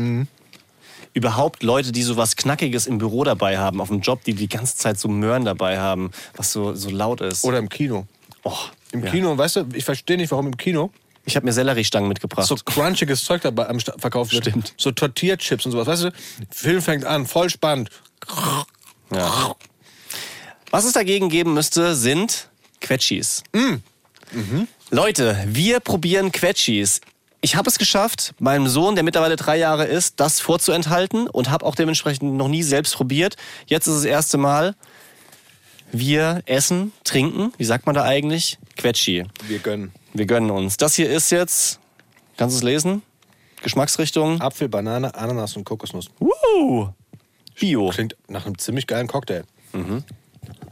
[1.13, 4.47] überhaupt Leute, die so was Knackiges im Büro dabei haben, auf dem Job, die die
[4.47, 7.43] ganze Zeit so Möhren dabei haben, was so, so laut ist.
[7.43, 8.05] Oder im Kino.
[8.43, 8.53] oh,
[8.91, 9.11] Im ja.
[9.11, 10.91] Kino, weißt du, ich verstehe nicht, warum im Kino
[11.25, 12.47] Ich habe mir Selleriestangen mitgebracht.
[12.47, 14.45] so crunchiges Zeug dabei am verkauft wird.
[14.45, 14.73] Stimmt.
[14.77, 15.87] So Tortierchips und sowas.
[15.87, 16.11] Weißt du,
[16.49, 17.89] Film fängt an, voll spannend.
[19.11, 19.55] Ja.
[20.71, 22.49] Was es dagegen geben müsste, sind
[22.81, 23.43] Quetschis.
[24.91, 27.01] Leute, wir probieren Quetschis.
[27.41, 31.65] Ich habe es geschafft, meinem Sohn, der mittlerweile drei Jahre ist, das vorzuenthalten und habe
[31.65, 33.37] auch dementsprechend noch nie selbst probiert.
[33.65, 34.75] Jetzt ist das erste Mal.
[35.91, 38.57] Wir essen, trinken, wie sagt man da eigentlich?
[38.77, 39.25] Quetschi.
[39.47, 39.91] Wir gönnen.
[40.13, 40.77] Wir gönnen uns.
[40.77, 41.79] Das hier ist jetzt,
[42.37, 43.01] kannst du es lesen?
[43.63, 44.39] Geschmacksrichtung.
[44.39, 46.09] Apfel, Banane, Ananas und Kokosnuss.
[46.19, 46.87] Uh,
[47.59, 47.89] Bio.
[47.89, 49.43] Klingt nach einem ziemlich geilen Cocktail.
[49.73, 50.05] Und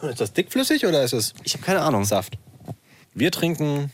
[0.01, 2.05] Ist das dickflüssig oder ist es Ich habe keine Ahnung.
[2.05, 2.37] Saft?
[3.13, 3.91] Wir trinken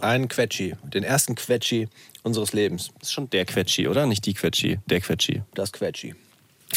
[0.00, 1.88] einen Quetschi, den ersten Quetschi
[2.22, 2.90] unseres Lebens.
[2.98, 4.06] Das ist schon der Quetschi, oder?
[4.06, 5.42] Nicht die Quetschi, der Quetschi.
[5.54, 6.14] Das Quetschi.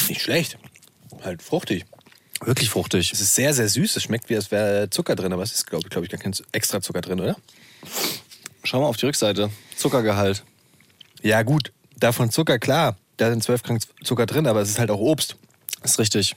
[0.07, 0.57] Nicht schlecht.
[1.23, 1.85] Halt fruchtig.
[2.45, 3.11] Wirklich fruchtig.
[3.11, 3.95] Es ist sehr, sehr süß.
[3.97, 6.33] Es schmeckt wie, als wäre Zucker drin, aber es ist, glaube glaub ich, gar kein
[6.51, 7.35] extra Zucker drin, oder?
[8.63, 9.49] Schau mal auf die Rückseite.
[9.75, 10.43] Zuckergehalt.
[11.21, 11.71] Ja, gut.
[11.97, 12.95] Davon Zucker, klar.
[13.17, 15.35] Da sind 12 Gramm Zucker drin, aber es ist halt auch Obst.
[15.83, 16.35] Ist richtig.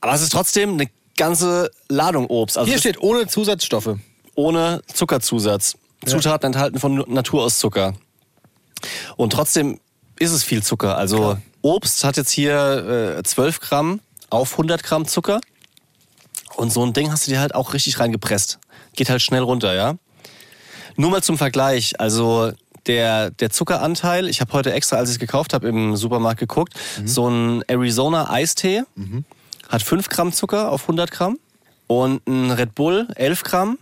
[0.00, 2.56] Aber es ist trotzdem eine ganze Ladung Obst.
[2.58, 3.96] Also Hier steht ohne Zusatzstoffe.
[4.34, 5.76] ohne Zuckerzusatz.
[6.06, 7.94] Zutaten enthalten von Natur aus Zucker.
[9.16, 9.80] Und trotzdem
[10.18, 10.96] ist es viel Zucker.
[10.98, 14.00] Also Obst hat jetzt hier äh, 12 Gramm
[14.34, 15.40] auf 100 Gramm Zucker.
[16.56, 18.58] Und so ein Ding hast du dir halt auch richtig reingepresst.
[18.94, 19.94] Geht halt schnell runter, ja.
[20.96, 21.98] Nur mal zum Vergleich.
[22.00, 22.52] Also
[22.86, 26.74] der, der Zuckeranteil, ich habe heute extra, als ich es gekauft habe, im Supermarkt geguckt,
[27.04, 28.82] so ein Arizona Eistee
[29.68, 31.38] hat 5 Gramm Zucker auf 100 Gramm.
[31.86, 33.78] Und ein Red Bull 11 Gramm.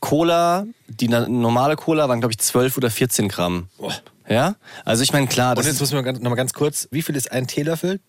[0.00, 3.68] Cola, die normale Cola waren, glaube ich, 12 oder 14 Gramm.
[3.76, 3.92] Boah.
[4.28, 4.56] Ja?
[4.84, 7.16] Also ich meine, klar, Und jetzt müssen wir ganz, noch mal ganz kurz, wie viel
[7.16, 8.00] ist ein Teelöffel?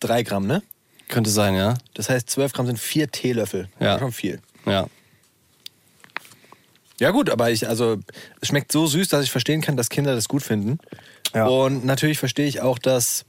[0.00, 0.62] Drei Gramm, ne?
[1.12, 1.74] Könnte sein, ja.
[1.94, 3.68] Das heißt, 12 Gramm sind vier Teelöffel.
[3.78, 3.98] Ja.
[3.98, 4.40] Schon viel.
[4.66, 4.86] Ja.
[6.98, 7.98] Ja gut, aber ich, also,
[8.40, 10.78] es schmeckt so süß, dass ich verstehen kann, dass Kinder das gut finden.
[11.34, 11.46] Ja.
[11.46, 13.24] Und natürlich verstehe ich auch, dass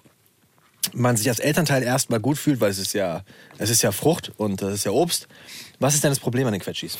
[0.91, 3.24] man sich als Elternteil erstmal gut fühlt, weil es ist ja,
[3.58, 5.28] es ist ja Frucht und das ist ja Obst.
[5.80, 6.98] Was ist denn das Problem an den Quetschis?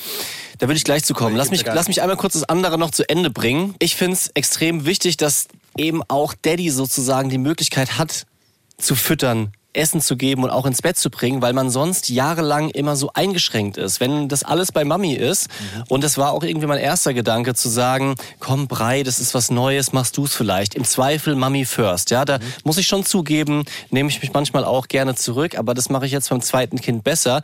[0.58, 1.36] Da würde ich gleich zu kommen.
[1.36, 3.74] Lass mich, lass mich einmal kurz das andere noch zu Ende bringen.
[3.78, 8.26] Ich finde es extrem wichtig, dass eben auch Daddy sozusagen die Möglichkeit hat,
[8.78, 12.70] zu füttern, Essen zu geben und auch ins Bett zu bringen, weil man sonst jahrelang
[12.70, 14.00] immer so eingeschränkt ist.
[14.00, 15.48] Wenn das alles bei Mami ist,
[15.88, 19.50] und das war auch irgendwie mein erster Gedanke, zu sagen, komm Brei, das ist was
[19.50, 20.74] Neues, machst du es vielleicht.
[20.74, 22.10] Im Zweifel Mami first.
[22.10, 25.90] Ja, da muss ich schon zugeben, nehme ich mich manchmal auch gerne zurück, aber das
[25.90, 27.42] mache ich jetzt beim zweiten Kind besser.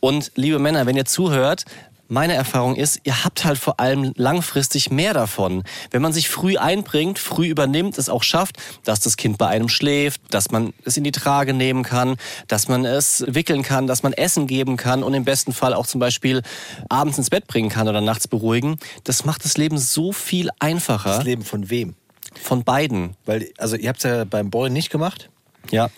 [0.00, 1.64] Und liebe Männer, wenn ihr zuhört,
[2.08, 5.62] meine Erfahrung ist, ihr habt halt vor allem langfristig mehr davon.
[5.90, 9.68] Wenn man sich früh einbringt, früh übernimmt, es auch schafft, dass das Kind bei einem
[9.68, 12.16] schläft, dass man es in die Trage nehmen kann,
[12.46, 15.86] dass man es wickeln kann, dass man Essen geben kann und im besten Fall auch
[15.86, 16.42] zum Beispiel
[16.88, 18.78] abends ins Bett bringen kann oder nachts beruhigen.
[19.04, 21.94] Das macht das Leben so viel einfacher Das Leben von wem?
[22.40, 23.16] von beiden.
[23.24, 25.30] Weil, also ihr habt es ja beim Boy nicht gemacht.
[25.70, 25.90] Ja.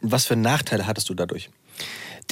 [0.00, 1.50] Was für Nachteile hattest du dadurch?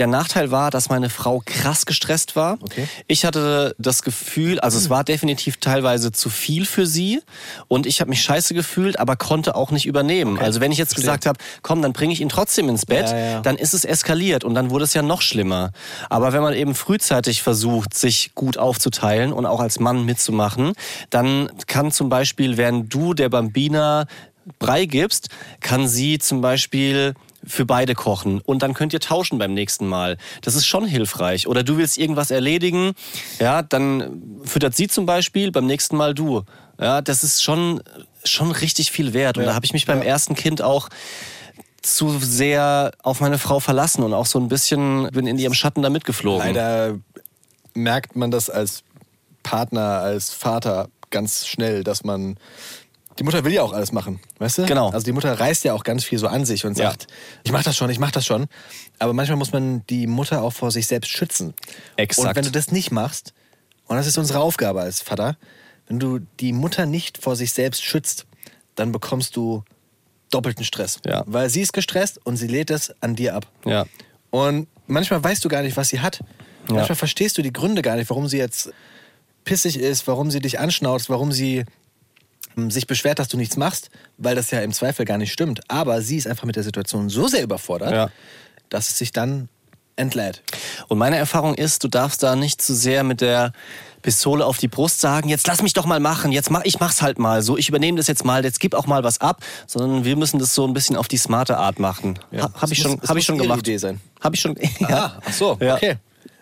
[0.01, 2.57] Der Nachteil war, dass meine Frau krass gestresst war.
[2.63, 2.89] Okay.
[3.07, 7.21] Ich hatte das Gefühl, also es war definitiv teilweise zu viel für sie
[7.69, 10.39] und ich habe mich scheiße gefühlt, aber konnte auch nicht übernehmen.
[10.39, 11.03] Also wenn ich jetzt Verstehe.
[11.13, 13.41] gesagt habe, komm, dann bringe ich ihn trotzdem ins Bett, Ja, ja.
[13.43, 15.73] dann ist es eskaliert und dann wurde es ja noch schlimmer.
[16.09, 20.73] Aber wenn man eben frühzeitig versucht, sich gut aufzuteilen und auch als Mann mitzumachen,
[21.11, 24.07] dann kann zum Beispiel, während du der Bambina
[24.59, 25.29] Brei gibst,
[25.61, 27.13] kann sie zum Beispiel
[27.47, 30.19] für beide kochen und dann könnt ihr tauschen beim nächsten Mal.
[30.43, 31.47] Das ist schon hilfreich.
[31.47, 32.93] Oder du willst irgendwas erledigen,
[33.39, 36.43] ja, dann füttert sie zum Beispiel, beim nächsten Mal du.
[36.79, 37.83] Ja, das ist schon,
[38.25, 39.39] schon richtig viel wert.
[39.39, 40.89] Und da habe ich mich beim ersten Kind auch
[41.83, 45.83] zu sehr auf meine Frau verlassen und auch so ein bisschen bin in ihrem Schatten
[45.83, 46.47] da mitgeflogen.
[46.47, 46.99] Leider
[47.75, 48.83] merkt man das als
[49.43, 52.37] Partner, als Vater ganz schnell, dass man.
[53.19, 54.67] Die Mutter will ja auch alles machen, weißt du?
[54.67, 54.91] Genau.
[54.91, 56.91] Also die Mutter reißt ja auch ganz viel so an sich und Ja.
[56.91, 57.07] sagt,
[57.43, 58.47] ich mach das schon, ich mach das schon.
[58.99, 61.55] Aber manchmal muss man die Mutter auch vor sich selbst schützen.
[61.97, 62.29] Exakt.
[62.29, 63.35] Und wenn du das nicht machst,
[63.87, 65.37] und das ist unsere Aufgabe als Vater,
[65.87, 68.27] wenn du die Mutter nicht vor sich selbst schützt,
[68.77, 69.65] dann bekommst du
[70.31, 71.01] doppelten Stress.
[71.05, 71.25] Ja.
[71.27, 73.47] Weil sie ist gestresst und sie lädt es an dir ab.
[73.67, 73.85] Ja.
[74.31, 76.21] Und manchmal weißt du gar nicht, was sie hat.
[76.69, 76.77] Ja.
[76.77, 78.71] Manchmal verstehst du die Gründe gar nicht, warum sie jetzt
[79.45, 81.65] pissig ist, warum sie dich anschnauzt, warum sie
[82.69, 85.61] sich beschwert, dass du nichts machst, weil das ja im Zweifel gar nicht stimmt.
[85.69, 88.11] Aber sie ist einfach mit der Situation so sehr überfordert, Ja.
[88.69, 89.49] dass es sich dann
[89.97, 90.43] entlädt.
[90.89, 93.53] Und meine Erfahrung ist, du darfst da nicht zu sehr mit der
[94.03, 97.03] Pistole auf die Brust sagen, jetzt lass mich doch mal machen, jetzt mach, ich mach's
[97.03, 100.05] halt mal so, ich übernehme das jetzt mal, jetzt gib auch mal was ab, sondern
[100.07, 102.19] wir müssen das so ein bisschen auf die smarte Art machen.
[102.31, 102.45] Ja.
[102.45, 103.61] Ha, hab Es ich schon, muss- es hab muss ich schon ihre gemacht.
[103.61, 104.01] Idee sein.
[104.21, 104.57] Hab ich schon.
[104.85, 105.75] Ah, ach so, Ja.
[105.77, 105.97] okay.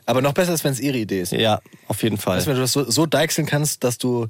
[0.07, 1.33] Aber noch besser ist, wenn es ihre Idee ist.
[1.33, 2.45] Ja, auf jeden Fall.
[2.47, 4.29] Wenn du das so, so deichseln kannst, dass du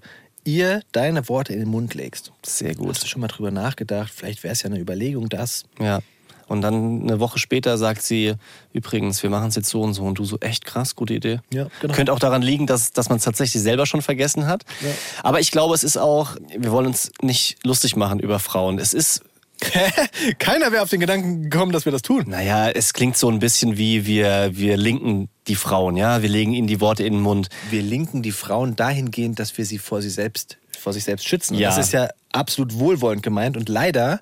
[0.48, 2.32] ihr deine Worte in den Mund legst.
[2.44, 3.02] Sehr Hast gut.
[3.02, 4.12] du schon mal drüber nachgedacht?
[4.14, 5.64] Vielleicht wäre es ja eine Überlegung, das.
[5.78, 6.00] Ja.
[6.46, 8.32] Und dann eine Woche später sagt sie,
[8.72, 10.04] übrigens, wir machen es jetzt so und so.
[10.04, 11.40] Und du so, echt krass, gute Idee.
[11.52, 11.92] Ja, genau.
[11.92, 14.64] Könnte auch daran liegen, dass, dass man es tatsächlich selber schon vergessen hat.
[14.80, 14.88] Ja.
[15.22, 18.78] Aber ich glaube, es ist auch, wir wollen uns nicht lustig machen über Frauen.
[18.78, 19.22] Es ist
[20.38, 22.24] Keiner wäre auf den Gedanken gekommen, dass wir das tun.
[22.28, 26.22] Naja, es klingt so ein bisschen wie wir, wir linken die Frauen, ja.
[26.22, 27.48] Wir legen ihnen die Worte in den Mund.
[27.70, 31.54] Wir linken die Frauen dahingehend, dass wir sie vor, sie selbst, vor sich selbst schützen.
[31.54, 31.68] Und Ja.
[31.70, 33.56] Das ist ja absolut wohlwollend gemeint.
[33.56, 34.20] Und leider,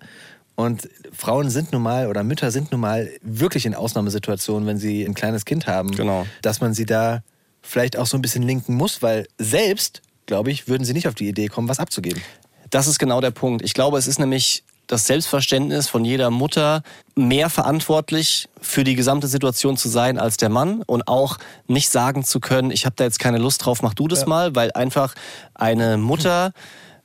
[0.54, 5.04] und Frauen sind nun mal, oder Mütter sind nun mal wirklich in Ausnahmesituationen, wenn sie
[5.04, 6.26] ein kleines Kind haben, Genau.
[6.42, 7.22] dass man sie da
[7.62, 11.14] vielleicht auch so ein bisschen linken muss, weil selbst, glaube ich, würden sie nicht auf
[11.14, 12.22] die Idee kommen, was abzugeben.
[12.70, 13.64] Das ist genau der Punkt.
[13.64, 16.82] Ich glaube, es ist nämlich das Selbstverständnis von jeder Mutter,
[17.14, 22.24] mehr verantwortlich für die gesamte Situation zu sein als der Mann und auch nicht sagen
[22.24, 25.14] zu können, ich habe da jetzt keine Lust drauf, mach du das mal, weil einfach
[25.54, 26.52] eine Mutter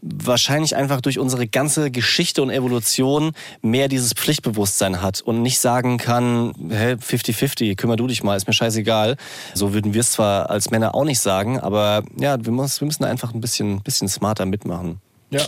[0.02, 5.98] wahrscheinlich einfach durch unsere ganze Geschichte und Evolution mehr dieses Pflichtbewusstsein hat und nicht sagen
[5.98, 9.16] kann, hä, 50-50, kümmer du dich mal, ist mir scheißegal.
[9.54, 13.34] So würden wir es zwar als Männer auch nicht sagen, aber ja, wir müssen einfach
[13.34, 15.00] ein bisschen, bisschen smarter mitmachen.
[15.30, 15.44] Ja.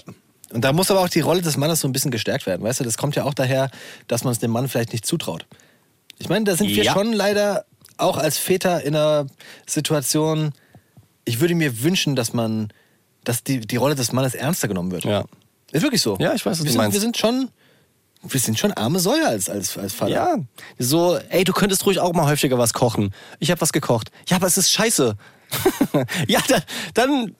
[0.53, 2.61] Und da muss aber auch die Rolle des Mannes so ein bisschen gestärkt werden.
[2.63, 3.69] Weißt du, das kommt ja auch daher,
[4.07, 5.45] dass man es dem Mann vielleicht nicht zutraut.
[6.19, 6.93] Ich meine, da sind wir Ja.
[6.93, 7.65] schon leider
[7.97, 9.25] auch als Väter in einer
[9.67, 10.53] Situation,
[11.25, 12.71] ich würde mir wünschen, dass man,
[13.23, 15.05] dass die, die Rolle des Mannes ernster genommen wird.
[15.05, 15.25] Ja.
[15.71, 16.17] Ist wirklich so.
[16.19, 16.93] Ja, ich weiß, was wir du sind, meinst.
[16.93, 17.49] Wir sind schon,
[18.21, 20.11] wir sind schon arme Säue als, als, als Vater.
[20.11, 20.35] Ja,
[20.77, 23.11] so, ey, du könntest ruhig auch mal häufiger was kochen.
[23.39, 24.11] Ich habe was gekocht.
[24.27, 25.15] Ja, aber es ist scheiße.
[26.27, 26.59] ja, da,
[26.93, 27.35] dann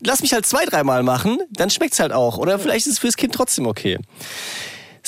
[0.00, 2.38] lass mich halt zwei, dreimal machen, dann schmeckt's halt auch.
[2.38, 3.98] Oder vielleicht ist es fürs Kind trotzdem okay.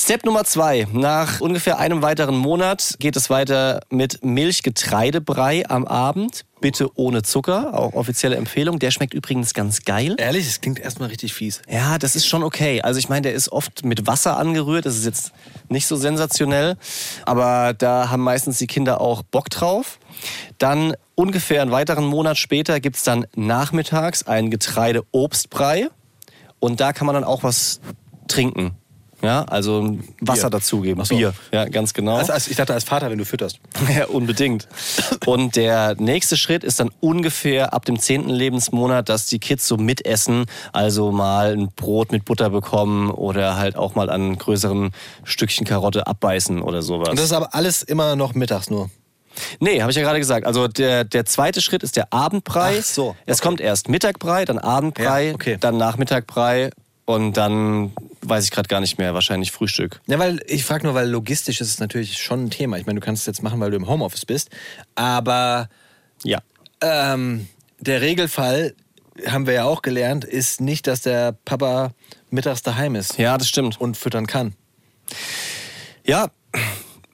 [0.01, 0.87] Step Nummer zwei.
[0.93, 6.45] Nach ungefähr einem weiteren Monat geht es weiter mit Milchgetreidebrei am Abend.
[6.61, 8.79] Bitte ohne Zucker, auch offizielle Empfehlung.
[8.79, 10.15] Der schmeckt übrigens ganz geil.
[10.17, 11.63] Ehrlich, das klingt erstmal richtig fies.
[11.69, 12.81] Ja, das ist schon okay.
[12.81, 14.87] Also ich meine, der ist oft mit Wasser angerührt.
[14.87, 15.33] Das ist jetzt
[15.69, 16.77] nicht so sensationell.
[17.25, 19.99] Aber da haben meistens die Kinder auch Bock drauf.
[20.59, 25.89] Dann ungefähr einen weiteren Monat später gibt's dann nachmittags einen Getreide-Obstbrei.
[26.61, 27.81] Und da kann man dann auch was
[28.29, 28.77] trinken.
[29.21, 30.51] Ja, also Wasser Bier.
[30.51, 31.05] dazugeben.
[31.05, 31.17] So.
[31.17, 31.35] Bier.
[31.53, 32.17] Ja, ganz genau.
[32.17, 33.59] Also, als, ich dachte als Vater, wenn du fütterst.
[33.97, 34.69] Ja, unbedingt.
[35.27, 39.77] Und der nächste Schritt ist dann ungefähr ab dem zehnten Lebensmonat, dass die Kids so
[39.77, 44.91] mitessen, also mal ein Brot mit Butter bekommen oder halt auch mal an größeren
[45.25, 47.09] Stückchen Karotte abbeißen oder sowas.
[47.09, 48.91] Und das ist aber alles immer noch mittags nur.
[49.61, 50.47] Nee, habe ich ja gerade gesagt.
[50.47, 52.77] Also der, der zweite Schritt ist der Abendbrei.
[52.81, 55.57] Ach so, Es kommt erst Mittagbrei, dann Abendbrei, Ja, okay.
[55.61, 56.71] dann Nachmittagbrei
[57.09, 60.01] und dann weiß ich gerade gar nicht mehr, wahrscheinlich Frühstück.
[60.09, 62.77] Ja, weil ich frage nur, weil logistisch ist es natürlich schon ein Thema.
[62.77, 64.51] Ich meine, du kannst es jetzt machen, weil du im Homeoffice bist.
[64.95, 65.71] Aber
[66.23, 66.41] Ja.
[66.83, 67.49] ähm,
[67.81, 68.75] der Regelfall,
[69.27, 71.93] haben wir ja auch gelernt, ist nicht, dass der Papa
[72.31, 73.81] mittags daheim ist Ja, das stimmt.
[73.81, 74.55] und füttern kann.
[76.05, 76.29] Ja,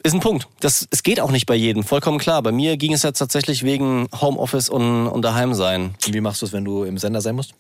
[0.02, 0.48] ist ein Punkt.
[0.61, 2.42] Das, es geht auch nicht bei jedem, vollkommen klar.
[2.42, 5.94] Bei mir ging es ja tatsächlich wegen Homeoffice und, und daheim sein.
[6.04, 7.54] Und wie machst du es, wenn du im Sender sein musst?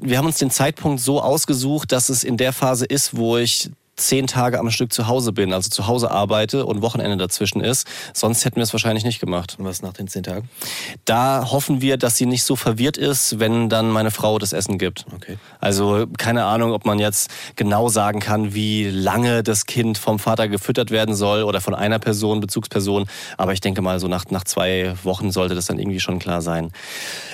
[0.00, 3.70] Wir haben uns den Zeitpunkt so ausgesucht, dass es in der Phase ist, wo ich
[3.98, 7.86] zehn Tage am Stück zu Hause bin, also zu Hause arbeite und Wochenende dazwischen ist.
[8.14, 9.56] Sonst hätten wir es wahrscheinlich nicht gemacht.
[9.58, 10.48] Und was nach den zehn Tagen?
[11.04, 14.78] Da hoffen wir, dass sie nicht so verwirrt ist, wenn dann meine Frau das Essen
[14.78, 15.06] gibt.
[15.14, 15.38] Okay.
[15.60, 20.48] Also keine Ahnung, ob man jetzt genau sagen kann, wie lange das Kind vom Vater
[20.48, 23.06] gefüttert werden soll oder von einer Person, Bezugsperson.
[23.36, 26.42] Aber ich denke mal, so nach, nach zwei Wochen sollte das dann irgendwie schon klar
[26.42, 26.70] sein.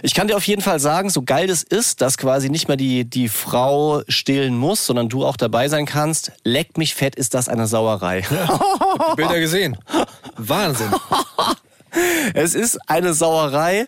[0.02, 2.76] Ich kann dir auf jeden Fall sagen, so geil das ist, dass quasi nicht mehr
[2.76, 6.32] die, die Frau stillen muss, sondern du auch dabei sein kannst.
[6.54, 8.20] Leck mich fett, ist das eine Sauerei.
[9.10, 9.76] Die Bilder gesehen.
[10.36, 10.90] Wahnsinn.
[12.34, 13.86] Es ist eine Sauerei.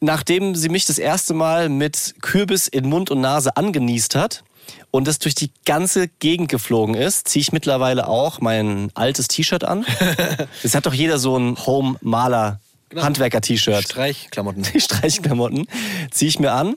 [0.00, 4.42] Nachdem sie mich das erste Mal mit Kürbis in Mund und Nase angenießt hat
[4.90, 9.62] und es durch die ganze Gegend geflogen ist, ziehe ich mittlerweile auch mein altes T-Shirt
[9.62, 9.86] an.
[10.64, 12.58] Es hat doch jeder so ein Home-Maler.
[12.94, 13.82] Handwerker-T-Shirt.
[13.82, 14.64] Streichklamotten.
[14.78, 15.66] Streichklamotten
[16.10, 16.76] ziehe ich mir an.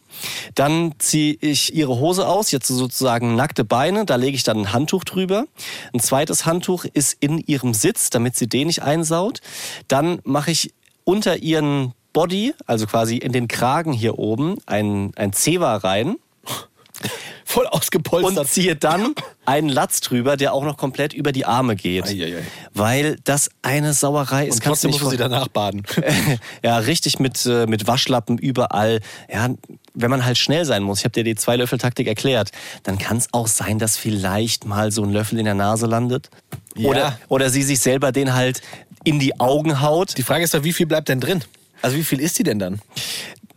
[0.55, 4.05] Dann ziehe ich ihre Hose aus, jetzt sozusagen nackte Beine.
[4.05, 5.45] Da lege ich dann ein Handtuch drüber.
[5.93, 9.39] Ein zweites Handtuch ist in ihrem Sitz, damit sie den nicht einsaut.
[9.87, 15.33] Dann mache ich unter ihren Body, also quasi in den Kragen hier oben, ein, ein
[15.33, 16.15] Zewa rein
[17.45, 18.47] Voll und ausgepolstert.
[18.47, 22.05] ziehe dann einen Latz drüber, der auch noch komplett über die Arme geht.
[22.05, 22.43] Eieiei.
[22.73, 24.55] Weil das eine Sauerei ist.
[24.55, 25.83] Und kannst trotzdem musst sie danach baden.
[26.63, 28.99] ja, richtig mit, äh, mit Waschlappen überall.
[29.31, 29.49] Ja,
[29.95, 32.51] wenn man halt schnell sein muss, ich habe dir die Zwei-Löffel-Taktik erklärt,
[32.83, 36.29] dann kann es auch sein, dass vielleicht mal so ein Löffel in der Nase landet.
[36.75, 36.89] Ja.
[36.89, 38.61] Oder, oder sie sich selber den halt
[39.03, 40.17] in die Augen haut.
[40.17, 41.43] Die Frage ist doch, wie viel bleibt denn drin?
[41.81, 42.81] Also wie viel ist die denn dann?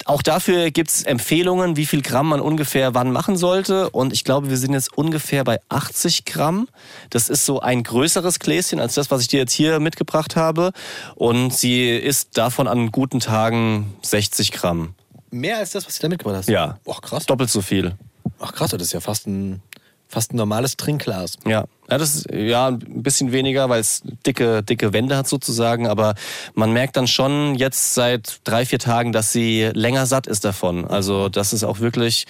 [0.04, 3.90] Auch dafür gibt's Empfehlungen, wie viel Gramm man ungefähr wann machen sollte.
[3.90, 6.68] Und ich glaube, wir sind jetzt ungefähr bei 80 Gramm.
[7.10, 10.72] Das ist so ein größeres Gläschen als das, was ich dir jetzt hier mitgebracht habe.
[11.14, 14.94] Und sie ist davon an guten Tagen 60 Gramm.
[15.30, 16.48] Mehr als das, was du da mitgebracht hast?
[16.48, 16.78] Ja.
[16.88, 17.26] Ach krass.
[17.26, 17.94] Doppelt so viel.
[18.38, 19.62] Ach krass, das ist ja fast ein,
[20.12, 21.38] fast ein normales Trinkglas.
[21.44, 25.86] Ja, ja das ist ja ein bisschen weniger, weil es dicke, dicke Wände hat sozusagen.
[25.86, 26.14] Aber
[26.54, 30.84] man merkt dann schon jetzt seit drei, vier Tagen, dass sie länger satt ist davon.
[30.84, 32.26] Also das ist auch wirklich.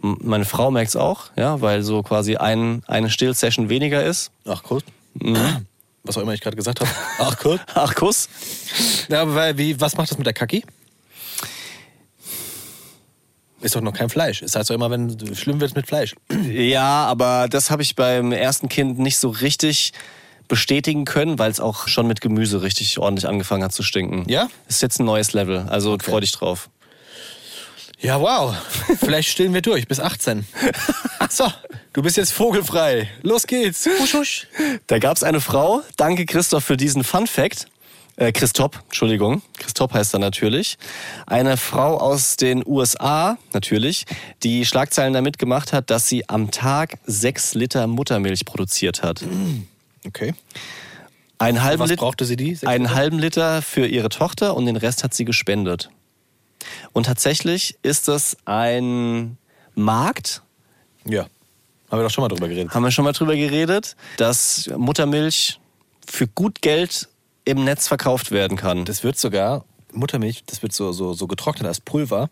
[0.00, 4.32] Meine Frau merkt es auch, ja, weil so quasi ein, eine Still-Session weniger ist.
[4.44, 4.84] Ach kurz.
[6.04, 6.90] Was auch immer ich gerade gesagt habe.
[7.18, 7.62] Ach kurz.
[7.74, 8.28] Ach, Kuss.
[9.08, 10.62] Ja, aber weil, wie, was macht das mit der Kaki?
[13.64, 14.42] Ist doch noch kein Fleisch.
[14.42, 16.14] Es heißt doch immer, wenn es schlimm wird mit Fleisch.
[16.50, 19.94] Ja, aber das habe ich beim ersten Kind nicht so richtig
[20.48, 24.24] bestätigen können, weil es auch schon mit Gemüse richtig ordentlich angefangen hat zu stinken.
[24.28, 24.48] Ja?
[24.68, 26.68] Ist jetzt ein neues Level, also freu dich drauf.
[28.00, 28.54] Ja, wow.
[29.00, 30.46] Vielleicht stillen wir durch bis 18.
[31.30, 31.50] So,
[31.94, 33.08] du bist jetzt vogelfrei.
[33.22, 33.88] Los geht's.
[33.98, 34.46] Husch, husch.
[34.88, 37.66] Da gab es eine Frau, danke Christoph für diesen Fun Fact.
[38.16, 40.78] Äh, Christoph, Entschuldigung, Christoph heißt er natürlich.
[41.26, 44.04] Eine Frau aus den USA, natürlich,
[44.44, 49.24] die Schlagzeilen damit gemacht hat, dass sie am Tag sechs Liter Muttermilch produziert hat.
[50.06, 50.34] Okay.
[51.38, 52.56] Einen halben, Was Lit brauchte sie die?
[52.64, 55.90] Einen halben Liter für ihre Tochter und den Rest hat sie gespendet.
[56.92, 59.36] Und tatsächlich ist es ein
[59.74, 60.42] Markt,
[61.04, 61.26] Ja.
[61.90, 62.72] Haben wir doch schon mal drüber geredet.
[62.74, 65.60] haben wir schon mal drüber geredet, dass Muttermilch
[66.06, 67.08] für gut Geld
[67.44, 68.84] im Netz verkauft werden kann.
[68.84, 72.30] Das wird sogar, Muttermilch, das wird so, so, so getrocknet als Pulver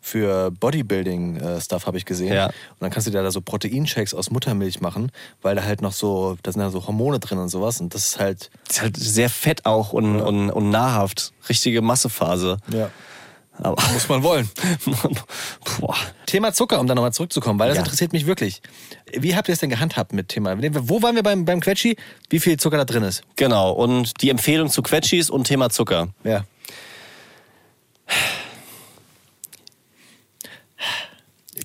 [0.00, 2.32] für Bodybuilding-Stuff, habe ich gesehen.
[2.32, 2.46] Ja.
[2.46, 5.92] Und dann kannst du dir da so Proteinshakes aus Muttermilch machen, weil da halt noch
[5.92, 7.80] so, da sind da so Hormone drin und sowas.
[7.80, 8.50] Und das ist halt.
[8.68, 11.32] ist halt sehr fett auch und, und, und nahrhaft.
[11.48, 12.58] Richtige Massephase.
[12.72, 12.90] Ja.
[13.58, 14.48] Aber Muss man wollen.
[16.26, 17.82] Thema Zucker, um da nochmal zurückzukommen, weil das Ja.
[17.84, 18.60] interessiert mich wirklich.
[19.12, 20.56] Wie habt ihr es denn gehandhabt mit Thema?
[20.88, 21.96] Wo waren wir beim, beim Quetschi?
[22.30, 23.22] Wie viel Zucker da drin ist?
[23.36, 23.70] Genau.
[23.72, 26.08] Und die Empfehlung zu Quetschis und Thema Zucker.
[26.24, 26.44] Ja.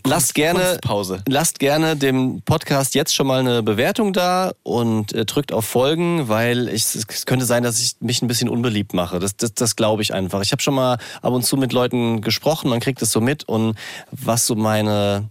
[0.06, 1.24] Lasst gerne, Kunstpause.
[1.28, 6.28] lasst gerne dem Podcast jetzt schon mal eine Bewertung da und äh, drückt auf Folgen,
[6.28, 9.20] weil ich, es könnte sein, dass ich mich ein bisschen unbeliebt mache.
[9.20, 10.42] Das, das, das glaube ich einfach.
[10.42, 13.44] Ich habe schon mal ab und zu mit Leuten gesprochen, man kriegt es so mit
[13.48, 13.78] und
[14.12, 15.30] was so meine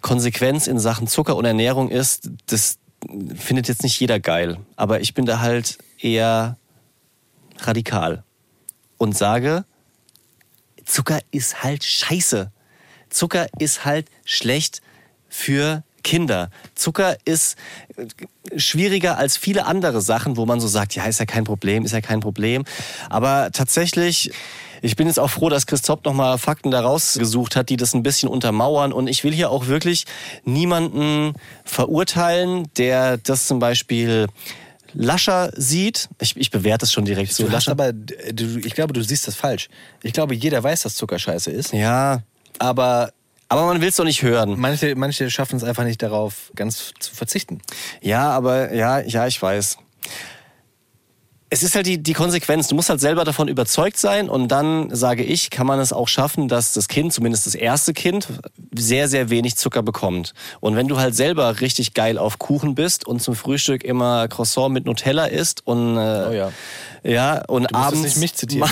[0.00, 2.78] Konsequenz in Sachen Zucker und Ernährung ist, das
[3.36, 4.58] findet jetzt nicht jeder geil.
[4.76, 6.56] Aber ich bin da halt eher
[7.58, 8.24] radikal
[8.98, 9.64] und sage,
[10.84, 12.50] Zucker ist halt scheiße.
[13.12, 14.82] Zucker ist halt schlecht
[15.28, 16.50] für Kinder.
[16.74, 17.56] Zucker ist
[17.96, 18.06] äh,
[18.58, 21.92] schwieriger als viele andere Sachen, wo man so sagt, ja, ist ja kein Problem, ist
[21.92, 22.64] ja kein Problem.
[23.08, 24.32] Aber tatsächlich,
[24.82, 28.02] ich bin jetzt auch froh, dass Christoph nochmal Fakten da rausgesucht hat, die das ein
[28.02, 28.92] bisschen untermauern.
[28.92, 30.06] Und ich will hier auch wirklich
[30.44, 34.26] niemanden verurteilen, der das zum Beispiel
[34.94, 36.08] lascher sieht.
[36.20, 37.44] Ich, ich bewerte es schon direkt so.
[37.44, 37.70] Du Lascher.
[37.70, 39.68] aber, du, ich glaube, du siehst das falsch.
[40.02, 41.72] Ich glaube, jeder weiß, dass Zucker scheiße ist.
[41.72, 42.22] Ja,
[42.58, 43.12] Aber
[43.52, 44.58] aber man will es doch nicht hören.
[44.58, 47.60] manche, manche schaffen es einfach nicht darauf, ganz zu verzichten.
[48.00, 49.76] Ja, aber ja, ja, ich weiß.
[51.52, 52.68] Es ist halt die, die Konsequenz.
[52.68, 56.08] Du musst halt selber davon überzeugt sein und dann, sage ich, kann man es auch
[56.08, 58.26] schaffen, dass das Kind, zumindest das erste Kind,
[58.74, 60.32] sehr, sehr wenig Zucker bekommt.
[60.60, 64.72] Und wenn du halt selber richtig geil auf Kuchen bist und zum Frühstück immer Croissant
[64.72, 66.52] mit Nutella isst und, äh, Oh ja.
[67.02, 68.16] ja, und abends.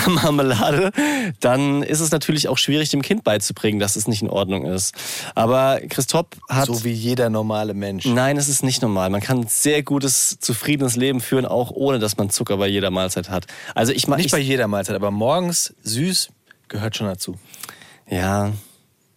[0.07, 0.89] Marmelade,
[1.39, 4.95] dann ist es natürlich auch schwierig, dem Kind beizubringen, dass es nicht in Ordnung ist.
[5.35, 6.65] Aber Christoph hat...
[6.65, 8.05] So wie jeder normale Mensch.
[8.05, 9.11] Nein, es ist nicht normal.
[9.11, 12.89] Man kann ein sehr gutes, zufriedenes Leben führen, auch ohne dass man Zucker bei jeder
[12.89, 13.45] Mahlzeit hat.
[13.75, 16.29] Also ich Nicht bei jeder Mahlzeit, aber morgens süß
[16.67, 17.37] gehört schon dazu.
[18.09, 18.51] ja,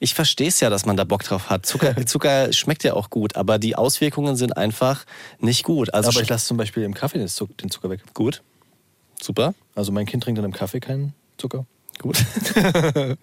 [0.01, 1.65] ich verstehe es ja, dass man da Bock drauf hat.
[1.65, 5.07] Zucker, Zucker schmeckt ja auch gut, aber die Auswirkungen sind einfach
[5.39, 5.95] nicht gut.
[5.95, 8.01] Also aber ich lasse zum Beispiel im Kaffee den Zucker, den Zucker weg.
[8.13, 8.43] gut,
[9.21, 11.65] super, Also mein Kind trinkt dann im Kaffee keinen Zucker.
[12.01, 12.19] gut.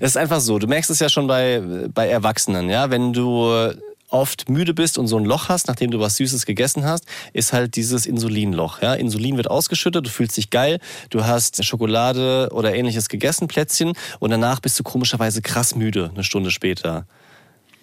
[0.00, 1.62] Es ist einfach so, du merkst es ja schon bei,
[1.94, 3.72] bei Erwachsenen, ja, wenn du
[4.12, 7.52] oft müde bist und so ein Loch hast, nachdem du was Süßes gegessen hast, ist
[7.52, 8.82] halt dieses Insulinloch.
[8.82, 8.94] Ja?
[8.94, 10.78] Insulin wird ausgeschüttet, du fühlst dich geil,
[11.10, 16.24] du hast Schokolade oder ähnliches gegessen, Plätzchen, und danach bist du komischerweise krass müde, eine
[16.24, 17.06] Stunde später.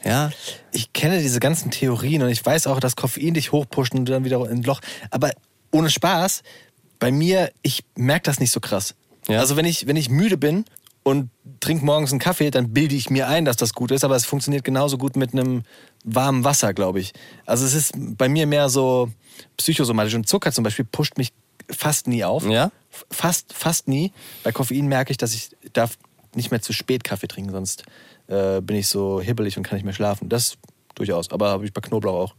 [0.03, 0.31] Ja,
[0.71, 4.13] Ich kenne diese ganzen Theorien und ich weiß auch, dass Koffein dich hochpusht und du
[4.13, 4.79] dann wieder in ein Loch.
[5.11, 5.31] Aber
[5.71, 6.41] ohne Spaß,
[6.99, 8.95] bei mir, ich merke das nicht so krass.
[9.27, 9.39] Ja.
[9.39, 10.65] Also wenn ich, wenn ich müde bin
[11.03, 14.15] und trinke morgens einen Kaffee, dann bilde ich mir ein, dass das gut ist, aber
[14.15, 15.63] es funktioniert genauso gut mit einem
[16.03, 17.13] warmen Wasser, glaube ich.
[17.45, 19.09] Also es ist bei mir mehr so
[19.57, 20.15] psychosomatisch.
[20.15, 21.33] Und Zucker zum Beispiel pusht mich
[21.69, 22.45] fast nie auf.
[22.45, 22.71] Ja?
[23.11, 24.11] Fast, fast nie.
[24.43, 25.97] Bei Koffein merke ich, dass ich darf
[26.35, 27.83] nicht mehr zu spät Kaffee trinken, sonst
[28.27, 30.29] äh, bin ich so hibbelig und kann nicht mehr schlafen.
[30.29, 30.57] Das
[30.95, 32.35] durchaus, aber habe ich bei Knoblauch auch.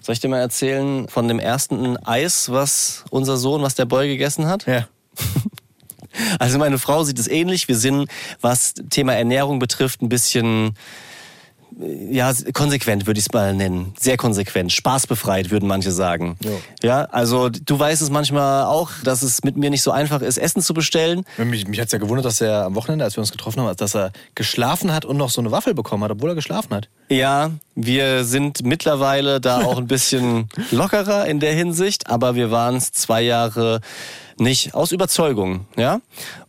[0.00, 4.08] soll ich dir mal erzählen von dem ersten Eis, was unser Sohn, was der Boy
[4.08, 4.66] gegessen hat?
[4.66, 4.88] Ja.
[6.38, 7.66] Also meine Frau sieht es ähnlich.
[7.66, 8.08] Wir sind,
[8.40, 10.76] was Thema Ernährung betrifft, ein bisschen
[11.78, 13.94] ja, konsequent würde ich es mal nennen.
[13.98, 14.72] Sehr konsequent.
[14.72, 16.36] Spaßbefreit, würden manche sagen.
[16.40, 16.50] Ja.
[16.82, 20.38] ja, also du weißt es manchmal auch, dass es mit mir nicht so einfach ist,
[20.38, 21.24] Essen zu bestellen.
[21.38, 23.76] Mich, mich hat es ja gewundert, dass er am Wochenende, als wir uns getroffen haben,
[23.76, 26.88] dass er geschlafen hat und noch so eine Waffel bekommen hat, obwohl er geschlafen hat.
[27.08, 32.76] Ja, wir sind mittlerweile da auch ein bisschen lockerer in der Hinsicht, aber wir waren
[32.76, 33.80] es zwei Jahre
[34.38, 36.00] nicht aus Überzeugung, ja.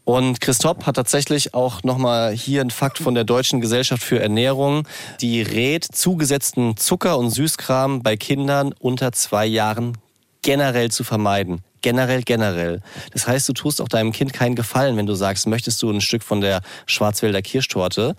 [0.03, 4.87] Und Christoph hat tatsächlich auch nochmal hier einen Fakt von der Deutschen Gesellschaft für Ernährung,
[5.21, 9.97] die rät zugesetzten Zucker und Süßkram bei Kindern unter zwei Jahren
[10.41, 11.61] generell zu vermeiden.
[11.81, 12.81] Generell, generell.
[13.11, 16.01] Das heißt, du tust auch deinem Kind keinen Gefallen, wenn du sagst, möchtest du ein
[16.01, 18.15] Stück von der Schwarzwälder Kirschtorte.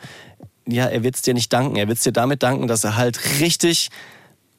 [0.68, 1.76] Ja, er wird's dir nicht danken.
[1.76, 3.90] Er wird's dir damit danken, dass er halt richtig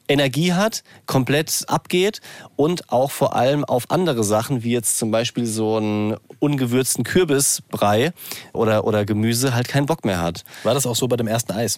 [0.08, 2.22] Energie hat, komplett abgeht
[2.56, 8.14] und auch vor allem auf andere Sachen, wie jetzt zum Beispiel so einen ungewürzten Kürbisbrei
[8.54, 10.44] oder, oder Gemüse, halt keinen Bock mehr hat.
[10.64, 11.78] War das auch so bei dem ersten Eis?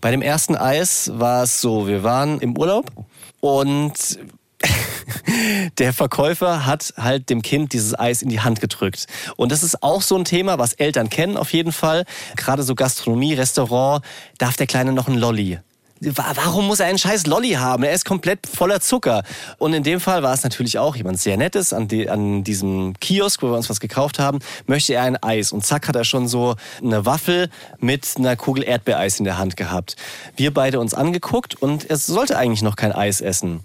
[0.00, 2.90] Bei dem ersten Eis war es so, wir waren im Urlaub
[3.40, 4.18] und
[5.78, 9.06] der Verkäufer hat halt dem Kind dieses Eis in die Hand gedrückt.
[9.36, 12.04] Und das ist auch so ein Thema, was Eltern kennen auf jeden Fall.
[12.36, 14.04] Gerade so Gastronomie, Restaurant,
[14.38, 15.60] darf der Kleine noch ein Lolli.
[16.00, 17.82] Wa- Warum muss er einen scheiß Lolli haben?
[17.82, 19.22] Er ist komplett voller Zucker.
[19.58, 22.94] Und in dem Fall war es natürlich auch jemand sehr Nettes an, die, an diesem
[23.00, 25.52] Kiosk, wo wir uns was gekauft haben, möchte er ein Eis.
[25.52, 27.48] Und zack hat er schon so eine Waffel
[27.80, 29.96] mit einer Kugel Erdbeereis in der Hand gehabt.
[30.36, 33.60] Wir beide uns angeguckt und er sollte eigentlich noch kein Eis essen.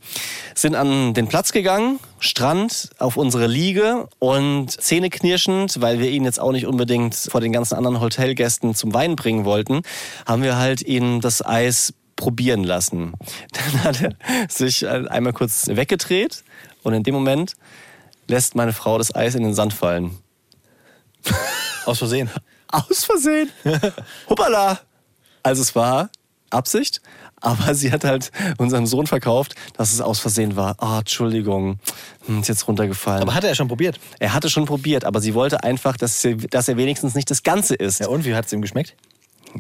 [0.56, 6.40] Sind an den Platz gegangen, Strand, auf unsere Liege und zähneknirschend, weil wir ihn jetzt
[6.40, 9.82] auch nicht unbedingt vor den ganzen anderen Hotelgästen zum Wein bringen wollten,
[10.26, 13.14] haben wir halt ihn das Eis probieren lassen.
[13.52, 14.12] Dann hat er
[14.48, 16.44] sich einmal kurz weggedreht
[16.84, 17.56] und in dem Moment
[18.28, 20.18] lässt meine Frau das Eis in den Sand fallen.
[21.86, 22.30] Aus Versehen.
[22.68, 23.50] Aus Versehen.
[24.30, 24.80] Hoppala.
[25.44, 26.10] Also es war
[26.52, 27.02] Absicht,
[27.42, 30.76] aber sie hat halt unserem Sohn verkauft, dass es aus Versehen war.
[30.78, 31.80] Ah, Entschuldigung,
[32.28, 33.24] Hm, ist jetzt runtergefallen.
[33.24, 34.00] Aber hat er schon probiert?
[34.20, 37.42] er hatte schon probiert, aber sie wollte einfach, dass, sie, dass er wenigstens nicht das
[37.42, 38.00] Ganze isst.
[38.02, 38.96] Ja, und wie hat es ihm geschmeckt?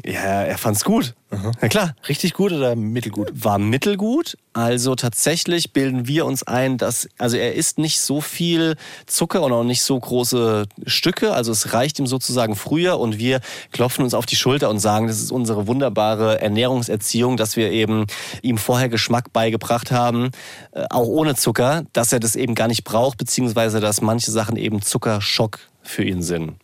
[0.05, 1.15] Ja, er fand's gut.
[1.61, 1.95] Na klar.
[2.07, 3.31] Richtig gut oder mittelgut?
[3.33, 4.37] War mittelgut.
[4.53, 8.75] Also tatsächlich bilden wir uns ein, dass, also er isst nicht so viel
[9.05, 11.33] Zucker und auch nicht so große Stücke.
[11.33, 13.39] Also es reicht ihm sozusagen früher und wir
[13.71, 18.07] klopfen uns auf die Schulter und sagen, das ist unsere wunderbare Ernährungserziehung, dass wir eben
[18.41, 20.31] ihm vorher Geschmack beigebracht haben,
[20.73, 24.57] äh, auch ohne Zucker, dass er das eben gar nicht braucht, beziehungsweise dass manche Sachen
[24.57, 26.55] eben Zuckerschock für ihn sind.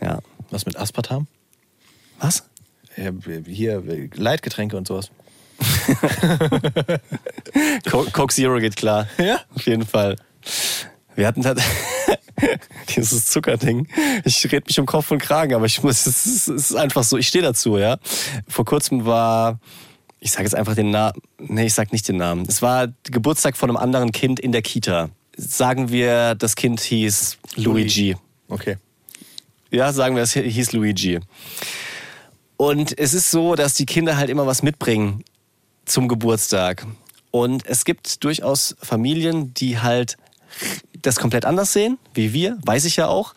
[0.00, 0.20] Ja.
[0.50, 1.26] Was mit Aspartam?
[2.20, 2.44] Was?
[2.96, 3.10] Ja,
[3.46, 3.82] hier,
[4.14, 5.10] Leitgetränke und sowas.
[7.88, 9.08] Co- Coke Zero geht klar.
[9.18, 9.40] Ja?
[9.54, 10.16] Auf jeden Fall.
[11.14, 11.60] Wir hatten halt
[12.96, 13.88] dieses Zuckerding.
[14.24, 17.02] Ich red mich um Kopf und Kragen, aber ich muss, es ist, es ist einfach
[17.04, 17.98] so, ich stehe dazu, ja.
[18.48, 19.58] Vor kurzem war,
[20.20, 22.44] ich sage jetzt einfach den Namen, nee, ich sag nicht den Namen.
[22.48, 25.10] Es war Geburtstag von einem anderen Kind in der Kita.
[25.36, 28.16] Sagen wir, das Kind hieß Luigi.
[28.48, 28.76] Okay.
[29.70, 31.20] Ja, sagen wir, es hieß Luigi.
[32.56, 35.24] Und es ist so, dass die Kinder halt immer was mitbringen
[35.84, 36.86] zum Geburtstag.
[37.30, 40.16] Und es gibt durchaus Familien, die halt
[41.02, 43.34] das komplett anders sehen, wie wir, weiß ich ja auch,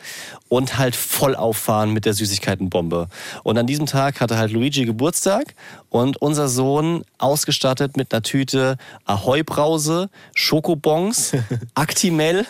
[0.50, 3.08] und halt voll auffahren mit der Süßigkeitenbombe.
[3.44, 5.54] Und an diesem Tag hatte halt Luigi Geburtstag
[5.90, 11.34] und unser Sohn ausgestattet mit einer Tüte Ahoi-Brause, Schokobons,
[11.76, 12.46] Actimel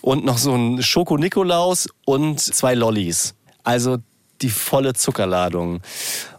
[0.00, 3.34] und noch so ein Schoko-Nikolaus und zwei Lollis.
[3.62, 3.98] Also
[4.42, 5.80] die volle Zuckerladung.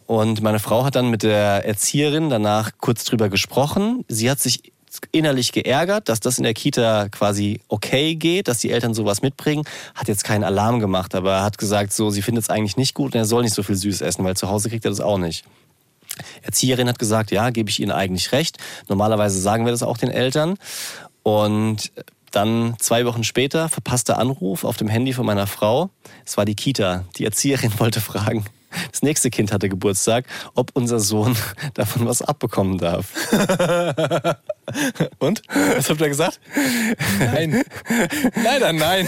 [0.06, 4.06] Und meine Frau hat dann mit der Erzieherin danach kurz drüber gesprochen.
[4.08, 4.72] Sie hat sich
[5.12, 9.64] innerlich geärgert, dass das in der Kita quasi okay geht, dass die Eltern sowas mitbringen.
[9.94, 13.14] Hat jetzt keinen Alarm gemacht, aber hat gesagt, so, sie findet es eigentlich nicht gut
[13.14, 15.18] und er soll nicht so viel süß essen, weil zu Hause kriegt er das auch
[15.18, 15.44] nicht.
[16.44, 18.58] Erzieherin hat gesagt, ja, gebe ich Ihnen eigentlich recht.
[18.88, 20.58] Normalerweise sagen wir das auch den Eltern.
[21.24, 21.92] Und
[22.36, 25.90] dann zwei Wochen später verpasster Anruf auf dem Handy von meiner Frau.
[26.26, 27.06] Es war die Kita.
[27.18, 28.46] Die Erzieherin wollte fragen,
[28.92, 31.36] das nächste Kind hatte Geburtstag, ob unser Sohn
[31.74, 33.12] davon was abbekommen darf.
[35.20, 35.42] Und?
[35.76, 36.40] Was habt ihr gesagt?
[37.20, 37.64] Nein.
[38.44, 39.08] Leider nein.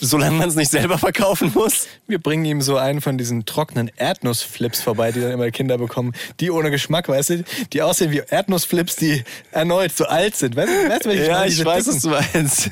[0.00, 1.86] Solange man es nicht selber verkaufen muss.
[2.06, 6.12] Wir bringen ihm so einen von diesen trockenen Erdnussflips vorbei, die dann immer Kinder bekommen.
[6.40, 7.44] Die ohne Geschmack, weißt du?
[7.72, 9.22] Die aussehen wie Erdnussflips, die
[9.52, 10.56] erneut so alt sind.
[10.56, 12.70] Weißt du, weißt du ich Ja, ich weiß, dicken- was du meinst.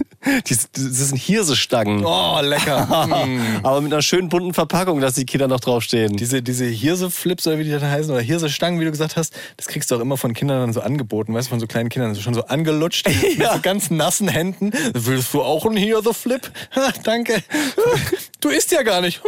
[0.49, 2.05] Die, das sind Hirsestangen.
[2.05, 2.87] Oh, lecker.
[3.09, 3.65] Mm.
[3.65, 6.17] Aber mit einer schönen bunten Verpackung, dass die Kinder noch draufstehen.
[6.17, 9.67] Diese, diese Hirse-Flips oder wie die dann heißen, oder Hirse-Stangen, wie du gesagt hast, das
[9.67, 12.15] kriegst du auch immer von Kindern dann so angeboten, weißt du, von so kleinen Kindern,
[12.17, 13.07] schon so angelutscht,
[13.39, 14.73] mit so ganz nassen Händen.
[14.95, 16.51] Willst du auch einen Hirse-Flip?
[16.77, 17.43] Ha, danke.
[18.41, 19.21] Du isst ja gar nicht.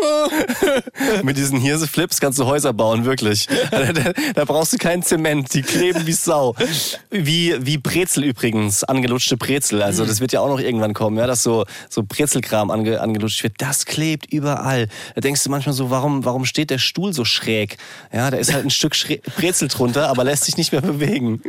[1.25, 3.49] Mit diesen Hirseflips kannst du Häuser bauen, wirklich.
[3.73, 6.55] Da, da, da brauchst du keinen Zement, die kleben wie Sau.
[7.11, 9.83] Wie, wie Brezel übrigens, angelutschte Brezel.
[9.83, 13.43] Also das wird ja auch noch irgendwann kommen, ja, dass so, so Brezelkram ange, angelutscht
[13.43, 13.55] wird.
[13.59, 14.87] Das klebt überall.
[15.17, 17.79] Da denkst du manchmal so, warum, warum steht der Stuhl so schräg?
[18.13, 21.43] Ja, da ist halt ein Stück Schre Brezel drunter, aber lässt sich nicht mehr bewegen.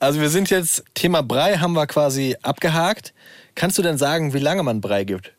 [0.00, 3.12] Also wir sind jetzt, Thema Brei haben wir quasi abgehakt.
[3.54, 5.35] Kannst du denn sagen, wie lange man Brei gibt?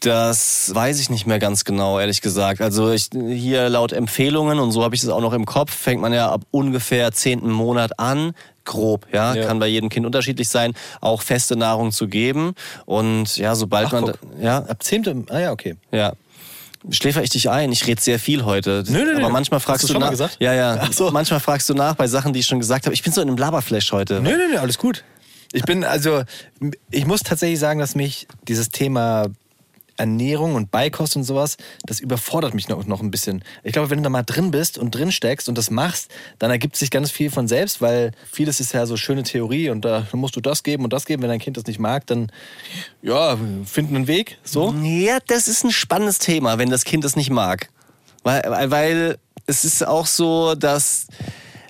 [0.00, 2.60] Das weiß ich nicht mehr ganz genau, ehrlich gesagt.
[2.60, 6.02] Also ich, hier laut Empfehlungen, und so habe ich das auch noch im Kopf, fängt
[6.02, 8.32] man ja ab ungefähr zehnten Monat an,
[8.66, 9.46] grob, ja, Ja.
[9.46, 12.52] kann bei jedem Kind unterschiedlich sein, auch feste Nahrung zu geben.
[12.84, 14.18] Und ja, sobald Ach, man, guck.
[14.40, 15.26] ja, Ab 10.
[15.30, 15.76] Ah ja, okay.
[15.92, 16.12] ja.
[16.90, 17.72] Schläfer ich dich ein?
[17.72, 18.84] Ich rede sehr viel heute.
[18.88, 19.20] Nö, nö, nö.
[19.20, 20.10] Aber manchmal Hast fragst du du schon mal nach.
[20.12, 20.36] gesagt?
[20.38, 20.86] Ja, ja.
[20.92, 21.10] So.
[21.10, 22.94] Manchmal fragst du nach bei Sachen, die ich schon gesagt habe.
[22.94, 24.20] Ich bin so in einem Laberflash heute.
[24.20, 25.02] Nö, nö, nö, alles gut.
[25.52, 26.22] Ich bin also,
[26.90, 29.26] ich muss tatsächlich sagen, dass mich dieses Thema
[29.96, 33.42] Ernährung und Beikost und sowas, das überfordert mich noch, noch ein bisschen.
[33.62, 36.50] Ich glaube, wenn du da mal drin bist und drin steckst und das machst, dann
[36.50, 40.06] ergibt sich ganz viel von selbst, weil vieles ist ja so schöne Theorie und da
[40.12, 41.22] musst du das geben und das geben.
[41.22, 42.30] Wenn dein Kind das nicht mag, dann
[43.02, 44.38] ja, finden einen Weg.
[44.44, 44.74] So.
[44.82, 47.68] Ja, das ist ein spannendes Thema, wenn das Kind es nicht mag.
[48.22, 51.06] Weil, weil- weil es ist auch so, dass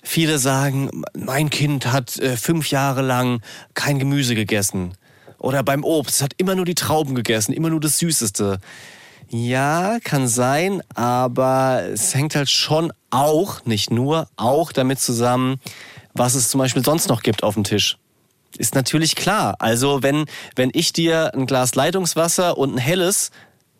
[0.02, 3.42] viele sagen, mein Kind hat äh, fünf Jahre lang
[3.74, 4.94] kein Gemüse gegessen.
[5.46, 8.58] Oder beim Obst, es hat immer nur die Trauben gegessen, immer nur das Süßeste.
[9.28, 15.60] Ja, kann sein, aber es hängt halt schon auch, nicht nur, auch damit zusammen,
[16.14, 17.96] was es zum Beispiel sonst noch gibt auf dem Tisch.
[18.58, 19.54] Ist natürlich klar.
[19.60, 20.24] Also wenn,
[20.56, 23.30] wenn ich dir ein Glas Leitungswasser und ein helles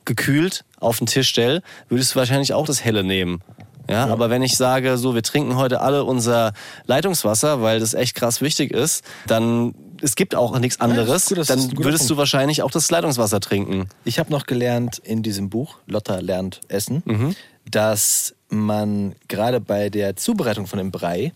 [0.04, 3.42] gekühlt auf den Tisch stelle, würdest du wahrscheinlich auch das helle nehmen.
[3.88, 6.52] Ja, aber wenn ich sage, so, wir trinken heute alle unser
[6.86, 9.74] Leitungswasser, weil das echt krass wichtig ist, dann,
[10.06, 12.10] es gibt auch nichts anderes, gut, das ist dann würdest Punkt.
[12.10, 13.88] du wahrscheinlich auch das Leitungswasser trinken.
[14.04, 17.34] Ich habe noch gelernt in diesem Buch, Lotta lernt Essen, Mhm.
[17.70, 21.32] dass man gerade bei der Zubereitung von dem Brei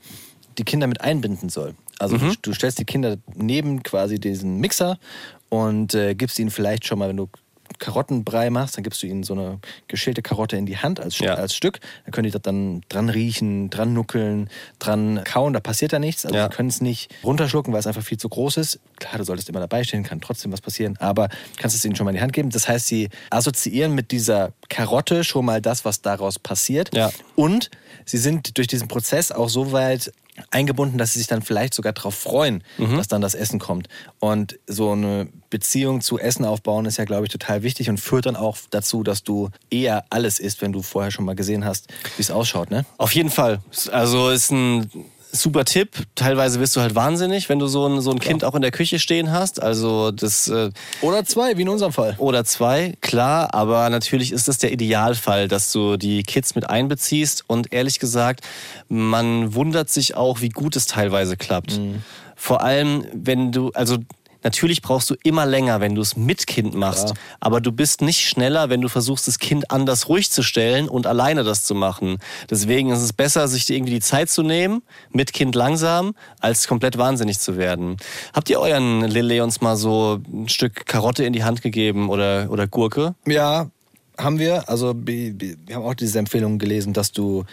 [0.58, 1.74] die Kinder mit einbinden soll.
[1.98, 2.20] Also Mhm.
[2.42, 4.98] du, du stellst die Kinder neben quasi diesen Mixer
[5.48, 7.28] und äh, gibst ihnen vielleicht schon mal, wenn du
[7.78, 9.58] Karottenbrei machst, dann gibst du ihnen so eine
[9.88, 11.34] geschälte Karotte in die Hand als, Ja.
[11.34, 11.80] als Stück.
[12.04, 15.52] Dann können die das dann dran riechen, dran nuckeln, dran kauen.
[15.52, 16.24] Da passiert da nichts.
[16.26, 16.48] Also Ja.
[16.48, 18.80] die können es nicht runterschlucken, weil es einfach viel zu groß ist.
[18.98, 20.96] Klar, du solltest immer dabei stehen, kann trotzdem was passieren.
[20.98, 22.50] Aber kannst es ihnen schon mal in die Hand geben.
[22.50, 26.94] Das heißt, sie assoziieren mit dieser Karotte schon mal das, was daraus passiert.
[26.94, 27.10] Ja.
[27.36, 27.70] Und
[28.04, 30.12] sie sind durch diesen Prozess auch so weit
[30.51, 32.97] eingebunden, dass sie sich dann vielleicht sogar darauf freuen, Mhm.
[32.97, 33.88] dass dann das Essen kommt.
[34.18, 38.26] Und so eine Beziehung zu Essen aufbauen ist ja, glaube ich, total wichtig und führt
[38.26, 41.88] dann auch dazu, dass du eher alles isst, wenn du vorher schon mal gesehen hast,
[42.16, 42.84] wie es ausschaut, ne?
[42.99, 43.61] Auf jeden Fall.
[43.93, 44.91] Also ist ein
[45.33, 45.91] super Tipp.
[46.14, 48.70] Teilweise wirst du halt wahnsinnig, wenn du so ein, so ein Kind auch in der
[48.70, 49.62] Küche stehen hast.
[49.62, 50.70] Also das äh,
[51.01, 52.14] Oder zwei, wie in unserem Fall.
[52.18, 57.45] oder zwei, klar, aber natürlich ist das der Idealfall, dass du die Kids mit einbeziehst
[57.47, 58.45] und ehrlich gesagt,
[58.89, 61.81] man wundert sich auch, wie gut es teilweise klappt.
[62.37, 63.99] Vor allem, wenn du, also
[64.43, 67.14] natürlich brauchst du immer länger, wenn du es mit Kind machst, Ja.
[67.41, 71.07] aber du bist nicht schneller, wenn du versuchst, das Kind anders ruhig zu stellen und
[71.07, 72.18] alleine das zu machen.
[72.51, 74.82] Deswegen ist es besser, sich irgendwie die Zeit zu nehmen,
[75.12, 77.97] mit Kind langsam, als komplett wahnsinnig zu werden.
[78.32, 82.66] Habt ihr euren Lilleons mal so ein Stück Karotte in die Hand gegeben oder, oder
[82.66, 83.14] Gurke?
[83.26, 83.70] Ja,
[84.18, 84.68] haben wir.
[84.68, 85.34] Also wir
[85.74, 87.45] haben auch diese Empfehlung gelesen, dass du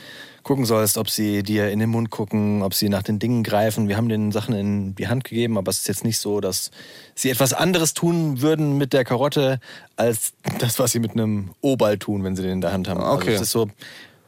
[0.47, 3.87] gucken sollst, ob sie dir in den Mund gucken, ob sie nach den Dingen greifen.
[3.89, 6.71] Wir haben den Sachen in die Hand gegeben, aber es ist jetzt nicht so, dass
[7.15, 9.59] sie etwas anderes tun würden mit der Karotte,
[9.97, 12.99] als das, was sie mit einem O-Ball tun, wenn sie den in der Hand haben.
[13.01, 13.31] Okay.
[13.31, 13.69] Also es ist so,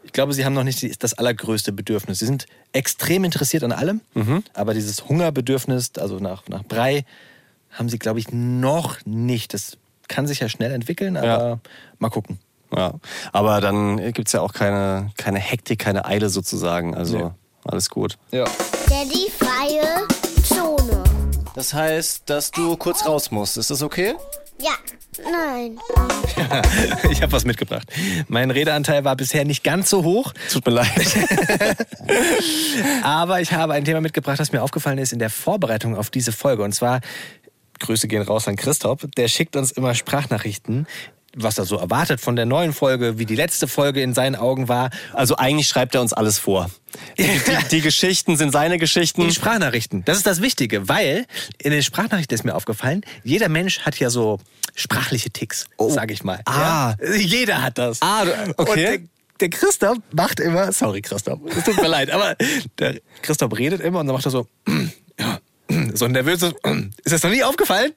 [0.04, 2.20] ich glaube, sie haben noch nicht das allergrößte Bedürfnis.
[2.20, 4.02] Sie sind extrem interessiert an allem,
[4.54, 7.06] aber dieses Hungerbedürfnis, also nach, nach Brei,
[7.72, 9.54] haben sie, glaube ich, noch nicht.
[9.54, 9.78] Das
[10.10, 11.60] kann sich ja schnell entwickeln, aber Ja.
[12.00, 12.40] mal gucken.
[12.76, 12.94] Ja,
[13.32, 16.96] aber dann gibt's ja auch keine, keine Hektik, keine Eile sozusagen.
[16.96, 17.30] Also Nee.
[17.66, 18.18] alles gut.
[18.32, 18.46] Ja.
[18.88, 20.08] Daddy freie
[20.44, 21.04] Zone.
[21.56, 23.58] Das heißt, dass du kurz raus musst.
[23.58, 24.14] Ist das okay?
[24.62, 24.72] Ja,
[25.24, 25.78] Nein.
[27.12, 27.88] ich habe was mitgebracht.
[28.30, 30.88] Mein Redeanteil war bisher nicht ganz so hoch, Tut mir leid.
[33.04, 36.32] aber ich habe ein Thema mitgebracht, das mir aufgefallen ist in der Vorbereitung auf diese
[36.32, 36.64] Folge.
[36.64, 37.02] Und zwar,
[37.80, 40.88] Grüße gehen raus an Christoph, der schickt uns immer Sprachnachrichten,
[41.36, 44.68] was er so erwartet von der neuen Folge, wie die letzte Folge in seinen Augen
[44.68, 44.90] war.
[45.14, 46.70] Also eigentlich schreibt er uns alles vor.
[47.18, 49.22] Die, die, die Geschichten sind seine Geschichten.
[49.22, 51.26] Die Sprachnachrichten, das ist das Wichtige, weil
[51.60, 54.40] in den Sprachnachrichten ist mir aufgefallen, jeder Mensch hat ja so
[54.76, 56.40] sprachliche Ticks, sage ich mal.
[56.46, 56.96] Ah.
[57.02, 57.14] Ja?
[57.16, 58.02] Jeder hat das.
[58.02, 58.26] Ah,
[58.58, 59.08] okay.
[59.40, 62.36] Der Christoph macht immer, sorry Christoph, es tut mir leid, aber
[62.78, 64.48] der Christoph redet immer und dann macht er so,
[65.20, 65.40] ja,
[65.94, 66.54] so ein nervöses,
[67.04, 67.94] ist das noch nie aufgefallen?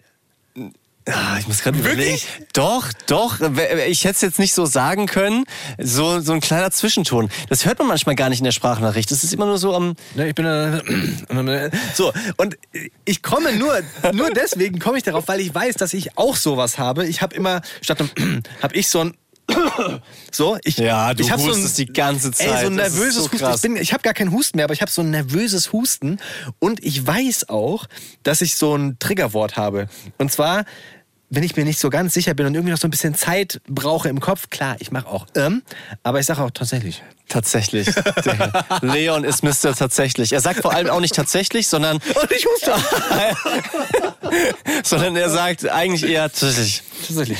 [1.06, 2.24] Ah, ich muss gerade Wirklich?
[2.24, 2.46] überlegen.
[2.52, 3.40] Doch, doch.
[3.88, 5.44] Ich hätte es jetzt nicht so sagen können.
[5.78, 7.28] So, so ein kleiner Zwischenton.
[7.48, 9.10] Das hört man manchmal gar nicht in der Sprachnachricht.
[9.10, 9.94] Das ist immer nur so am.
[10.14, 12.56] Ne, ich bin äh, so und
[13.04, 13.80] ich komme nur
[14.12, 17.06] nur deswegen komme ich darauf, weil ich weiß, dass ich auch sowas habe.
[17.06, 19.14] Ich habe immer statt einem habe ich so ein
[20.30, 22.66] so ich Ja, du ich hab so ein, die ganze Ey, so Zeit.
[22.66, 23.54] ein nervöses so Husten.
[23.54, 26.18] Ich, bin, ich habe gar keinen Husten mehr, aber ich habe so ein nervöses Husten
[26.58, 27.86] und ich weiß auch,
[28.22, 29.88] dass ich so ein Triggerwort habe.
[30.18, 30.64] Und zwar
[31.34, 33.62] wenn ich mir nicht so ganz sicher bin und irgendwie noch so ein bisschen Zeit
[33.66, 35.62] brauche im Kopf, klar, ich mache auch ähm,
[36.02, 37.02] aber ich sage auch tatsächlich.
[37.28, 37.88] Tatsächlich.
[38.82, 39.74] Leon ist Mr.
[39.74, 40.34] Tatsächlich.
[40.34, 42.74] Er sagt vor allem auch nicht tatsächlich, sondern, Und ich huste.
[44.84, 46.82] sondern er sagt eigentlich eher tatsächlich.
[47.06, 47.38] tatsächlich.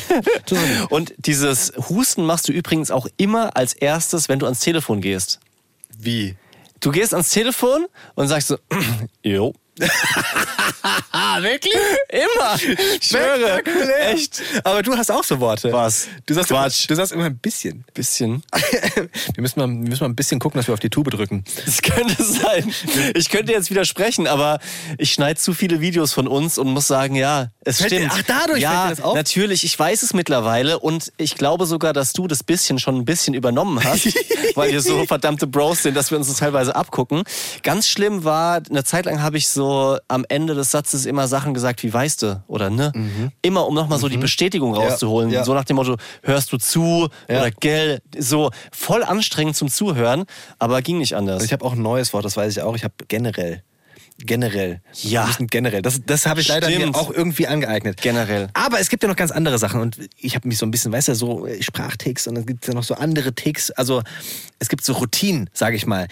[0.89, 5.39] Und dieses Husten machst du übrigens auch immer als erstes, wenn du ans Telefon gehst.
[5.99, 6.37] Wie?
[6.81, 7.85] Du gehst ans Telefon
[8.15, 8.57] und sagst so,
[9.23, 9.53] jo.
[11.41, 11.75] Wirklich?
[12.09, 12.57] Immer.
[13.01, 13.63] Ich schwöre.
[14.01, 14.43] Echt.
[14.65, 15.73] Aber du hast auch so Worte.
[15.73, 16.09] Was?
[16.27, 16.81] Du sagst Quatsch.
[16.81, 17.85] Immer, du sagst immer ein bisschen.
[17.95, 18.43] Bisschen.
[19.35, 21.45] wir, müssen mal, wir müssen mal ein bisschen gucken, dass wir auf die Tube drücken.
[21.65, 22.73] Das könnte sein.
[23.15, 24.59] Ich könnte jetzt widersprechen, aber
[24.99, 28.13] ich schneide zu viele Videos von uns und muss sagen, ja, es Fällt dir- stimmt.
[28.15, 29.15] ach, dadurch ja, fällt dir das auf?
[29.15, 29.65] natürlich.
[29.65, 33.35] Ich weiß es mittlerweile und ich glaube sogar, dass du das bisschen schon ein bisschen
[33.35, 34.07] übernommen hast,
[34.55, 37.23] weil wir so verdammte Bros sind, dass wir uns das teilweise abgucken.
[37.63, 39.62] Ganz schlimm war, eine Zeit lang habe ich so
[40.09, 42.93] am Ende des Satzes immer Sachen gesagt, wie weißt du oder ne?
[43.43, 45.29] Immer um nochmal so die Bestätigung rauszuholen.
[45.29, 45.35] Mhm.
[45.35, 45.45] ja.
[45.45, 47.41] So nach dem Motto, hörst du zu Ja.
[47.41, 48.01] oder gell?
[48.19, 50.25] So voll anstrengend zum Zuhören,
[50.59, 51.35] aber ging nicht anders.
[51.35, 52.75] Also ich habe auch ein neues Wort, das weiß ich auch.
[52.77, 53.63] Ich habe generell.
[54.19, 54.81] Generell.
[55.03, 55.29] Ja.
[55.39, 55.83] Generell.
[55.83, 58.01] Das, das habe ich leider mir auch irgendwie angeeignet.
[58.01, 58.49] Generell.
[58.55, 59.81] Aber es gibt ja noch ganz andere Sachen.
[59.81, 62.69] Und ich habe mich so ein bisschen, weißt du, so Sprachticks und dann gibt es
[62.69, 63.71] ja noch so andere Ticks.
[63.71, 64.03] Also
[64.59, 66.07] es gibt so Routinen, sage ich mal.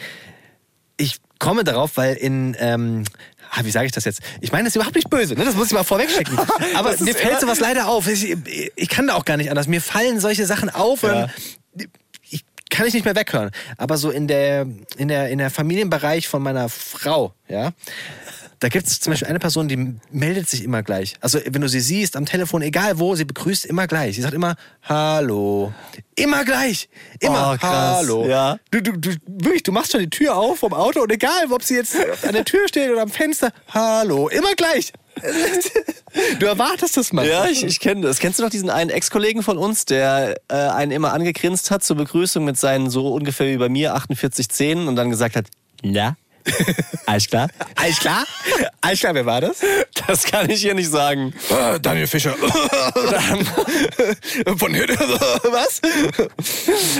[0.97, 3.05] Ich komme darauf, weil in, ähm,
[3.51, 4.21] ah, wie sage ich das jetzt?
[4.41, 5.45] Ich meine das ist überhaupt nicht böse, ne?
[5.45, 6.39] das muss ich mal vorweg schicken.
[6.75, 8.07] Aber mir fällt sowas leider auf.
[8.09, 8.37] Ich,
[8.77, 9.67] ich kann da auch gar nicht anders.
[9.67, 11.29] Mir fallen solche Sachen auf und Ja.
[12.71, 13.51] Kann ich nicht mehr weghören.
[13.77, 14.67] Aber so in der,
[14.97, 17.73] in der, in der Familienbereich von meiner Frau, ja,
[18.61, 21.15] da gibt es zum Beispiel eine Person, die meldet sich immer gleich.
[21.23, 24.17] Also wenn du sie siehst am Telefon, egal wo, sie begrüßt immer gleich.
[24.17, 25.73] Sie sagt immer Hallo.
[26.15, 26.91] Immer gleich.
[27.21, 27.97] Immer Oh, krass.
[27.97, 28.27] Hallo.
[28.27, 28.59] Ja.
[28.71, 31.63] Du, du, du, wirklich, du machst schon die Tür auf vom Auto und egal, ob
[31.63, 34.29] sie jetzt an der Tür steht oder am Fenster, Hallo.
[34.29, 34.93] Immer gleich.
[36.39, 37.27] Du erwartest das mal.
[37.27, 38.19] Ja, ich, ich kenne das.
[38.19, 41.97] Kennst du noch diesen einen Ex-Kollegen von uns, der äh, einen immer angegrinst hat zur
[41.97, 45.47] Begrüßung mit seinen so ungefähr wie bei mir 48 Zähnen und dann gesagt hat,
[45.83, 46.17] na,
[47.07, 47.49] alles klar?
[47.77, 48.25] Alles klar?
[48.81, 49.61] Alles klar, wer war das?
[50.07, 51.33] Das kann ich hier nicht sagen.
[51.51, 52.33] Äh, Daniel Fischer.
[54.57, 54.95] Von Hütte.
[55.51, 55.81] Was?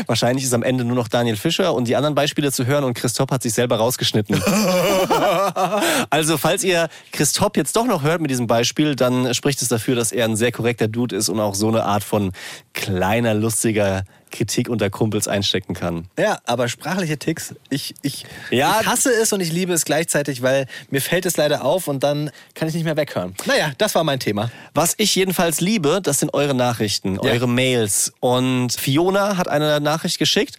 [0.07, 2.95] Wahrscheinlich ist am Ende nur noch Daniel Fischer und die anderen Beispiele zu hören und
[2.95, 4.43] Christoph hat sich selber rausgeschnitten.
[6.11, 9.97] also falls ihr Christoph jetzt doch noch hört mit diesem Beispiel, dann spricht es dafür,
[9.97, 12.33] dass er ein sehr korrekter Dude ist und auch so eine Art von
[12.75, 16.09] kleiner, lustiger Kritik unter Kumpels einstecken kann.
[16.19, 18.79] Ja, aber sprachliche Ticks, ich, ich, Ja.
[18.81, 22.03] ich hasse es und ich liebe es gleichzeitig, weil mir fällt es leider auf und
[22.03, 23.35] dann kann ich nicht mehr weghören.
[23.47, 24.51] Naja, das war mein Thema.
[24.75, 27.23] Was ich jedenfalls liebe, das sind eure Nachrichten, Ja.
[27.33, 28.13] eure Mails.
[28.21, 30.57] Und Fiona hat eine Nachricht geschickt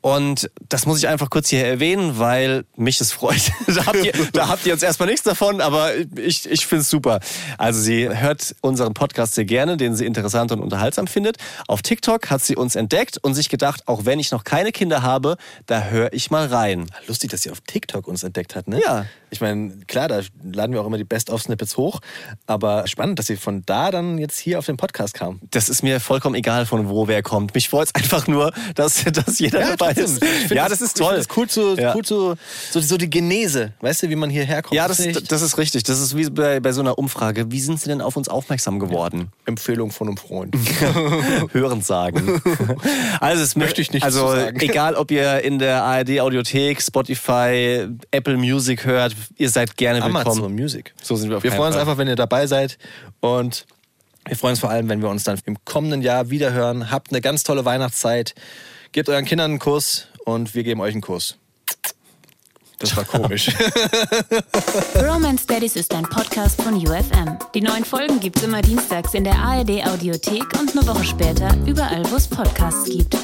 [0.00, 3.40] und das muss ich einfach kurz hier erwähnen, weil mich es freut.
[3.66, 6.90] da, habt ihr, da habt ihr jetzt erstmal nichts davon, aber ich, ich finde es
[6.90, 7.20] super.
[7.58, 11.36] Also sie hört unseren Podcast sehr gerne, den sie interessant und unterhaltsam findet.
[11.68, 15.02] Auf TikTok hat sie uns entdeckt und sich gedacht, auch wenn ich noch keine Kinder
[15.02, 15.36] habe,
[15.66, 16.86] da höre ich mal rein.
[17.06, 18.80] Lustig, dass sie auf TikTok uns entdeckt hat, ne?
[18.80, 19.06] Ja.
[19.30, 22.00] Ich meine, klar, da laden wir auch immer die Best-of-Snippets hoch,
[22.46, 25.40] aber spannend, dass sie von da dann jetzt hier auf den Podcast kam.
[25.50, 27.54] Das ist mir vollkommen egal, von wo wer kommt.
[27.54, 30.28] Mich freut es einfach nur, dass, dass jeder dabei trotzdem.
[30.44, 30.50] ist.
[30.50, 31.16] Ja, das ist toll.
[31.16, 31.94] Das cool, zu, Ja.
[31.94, 32.34] cool zu,
[32.70, 34.74] so, so die Genese, weißt du, wie man hierher kommt.
[34.74, 35.84] Ja, das, das ist richtig.
[35.84, 37.50] Das ist wie bei, bei so einer Umfrage.
[37.50, 39.30] Wie sind Sie denn auf uns aufmerksam geworden?
[39.46, 40.54] Empfehlung von einem Freund.
[41.52, 42.40] Hören sagen.
[43.20, 44.58] Also es Möchte ich nicht Also sagen.
[44.60, 50.16] egal, ob ihr in der ARD Audiothek, Spotify, Apple Music hört, ihr seid gerne willkommen.
[50.26, 50.94] Amazon Music.
[51.02, 51.82] So sind wir auf Wir freuen uns Fall.
[51.82, 52.78] einfach, wenn ihr dabei seid
[53.20, 53.66] und
[54.26, 56.90] Wir freuen uns vor allem, wenn wir uns dann im kommenden Jahr wiederhören.
[56.90, 58.34] Habt eine ganz tolle Weihnachtszeit.
[58.92, 61.36] Gebt euren Kindern einen Kuss und wir geben euch einen Kuss.
[62.80, 63.50] Das war komisch.
[64.96, 67.36] Romance Daddies ist ein Podcast von UFM.
[67.54, 72.02] Die neuen Folgen gibt's immer dienstags in der ARD Audiothek und eine Woche später überall,
[72.10, 73.16] wo es Podcasts gibt.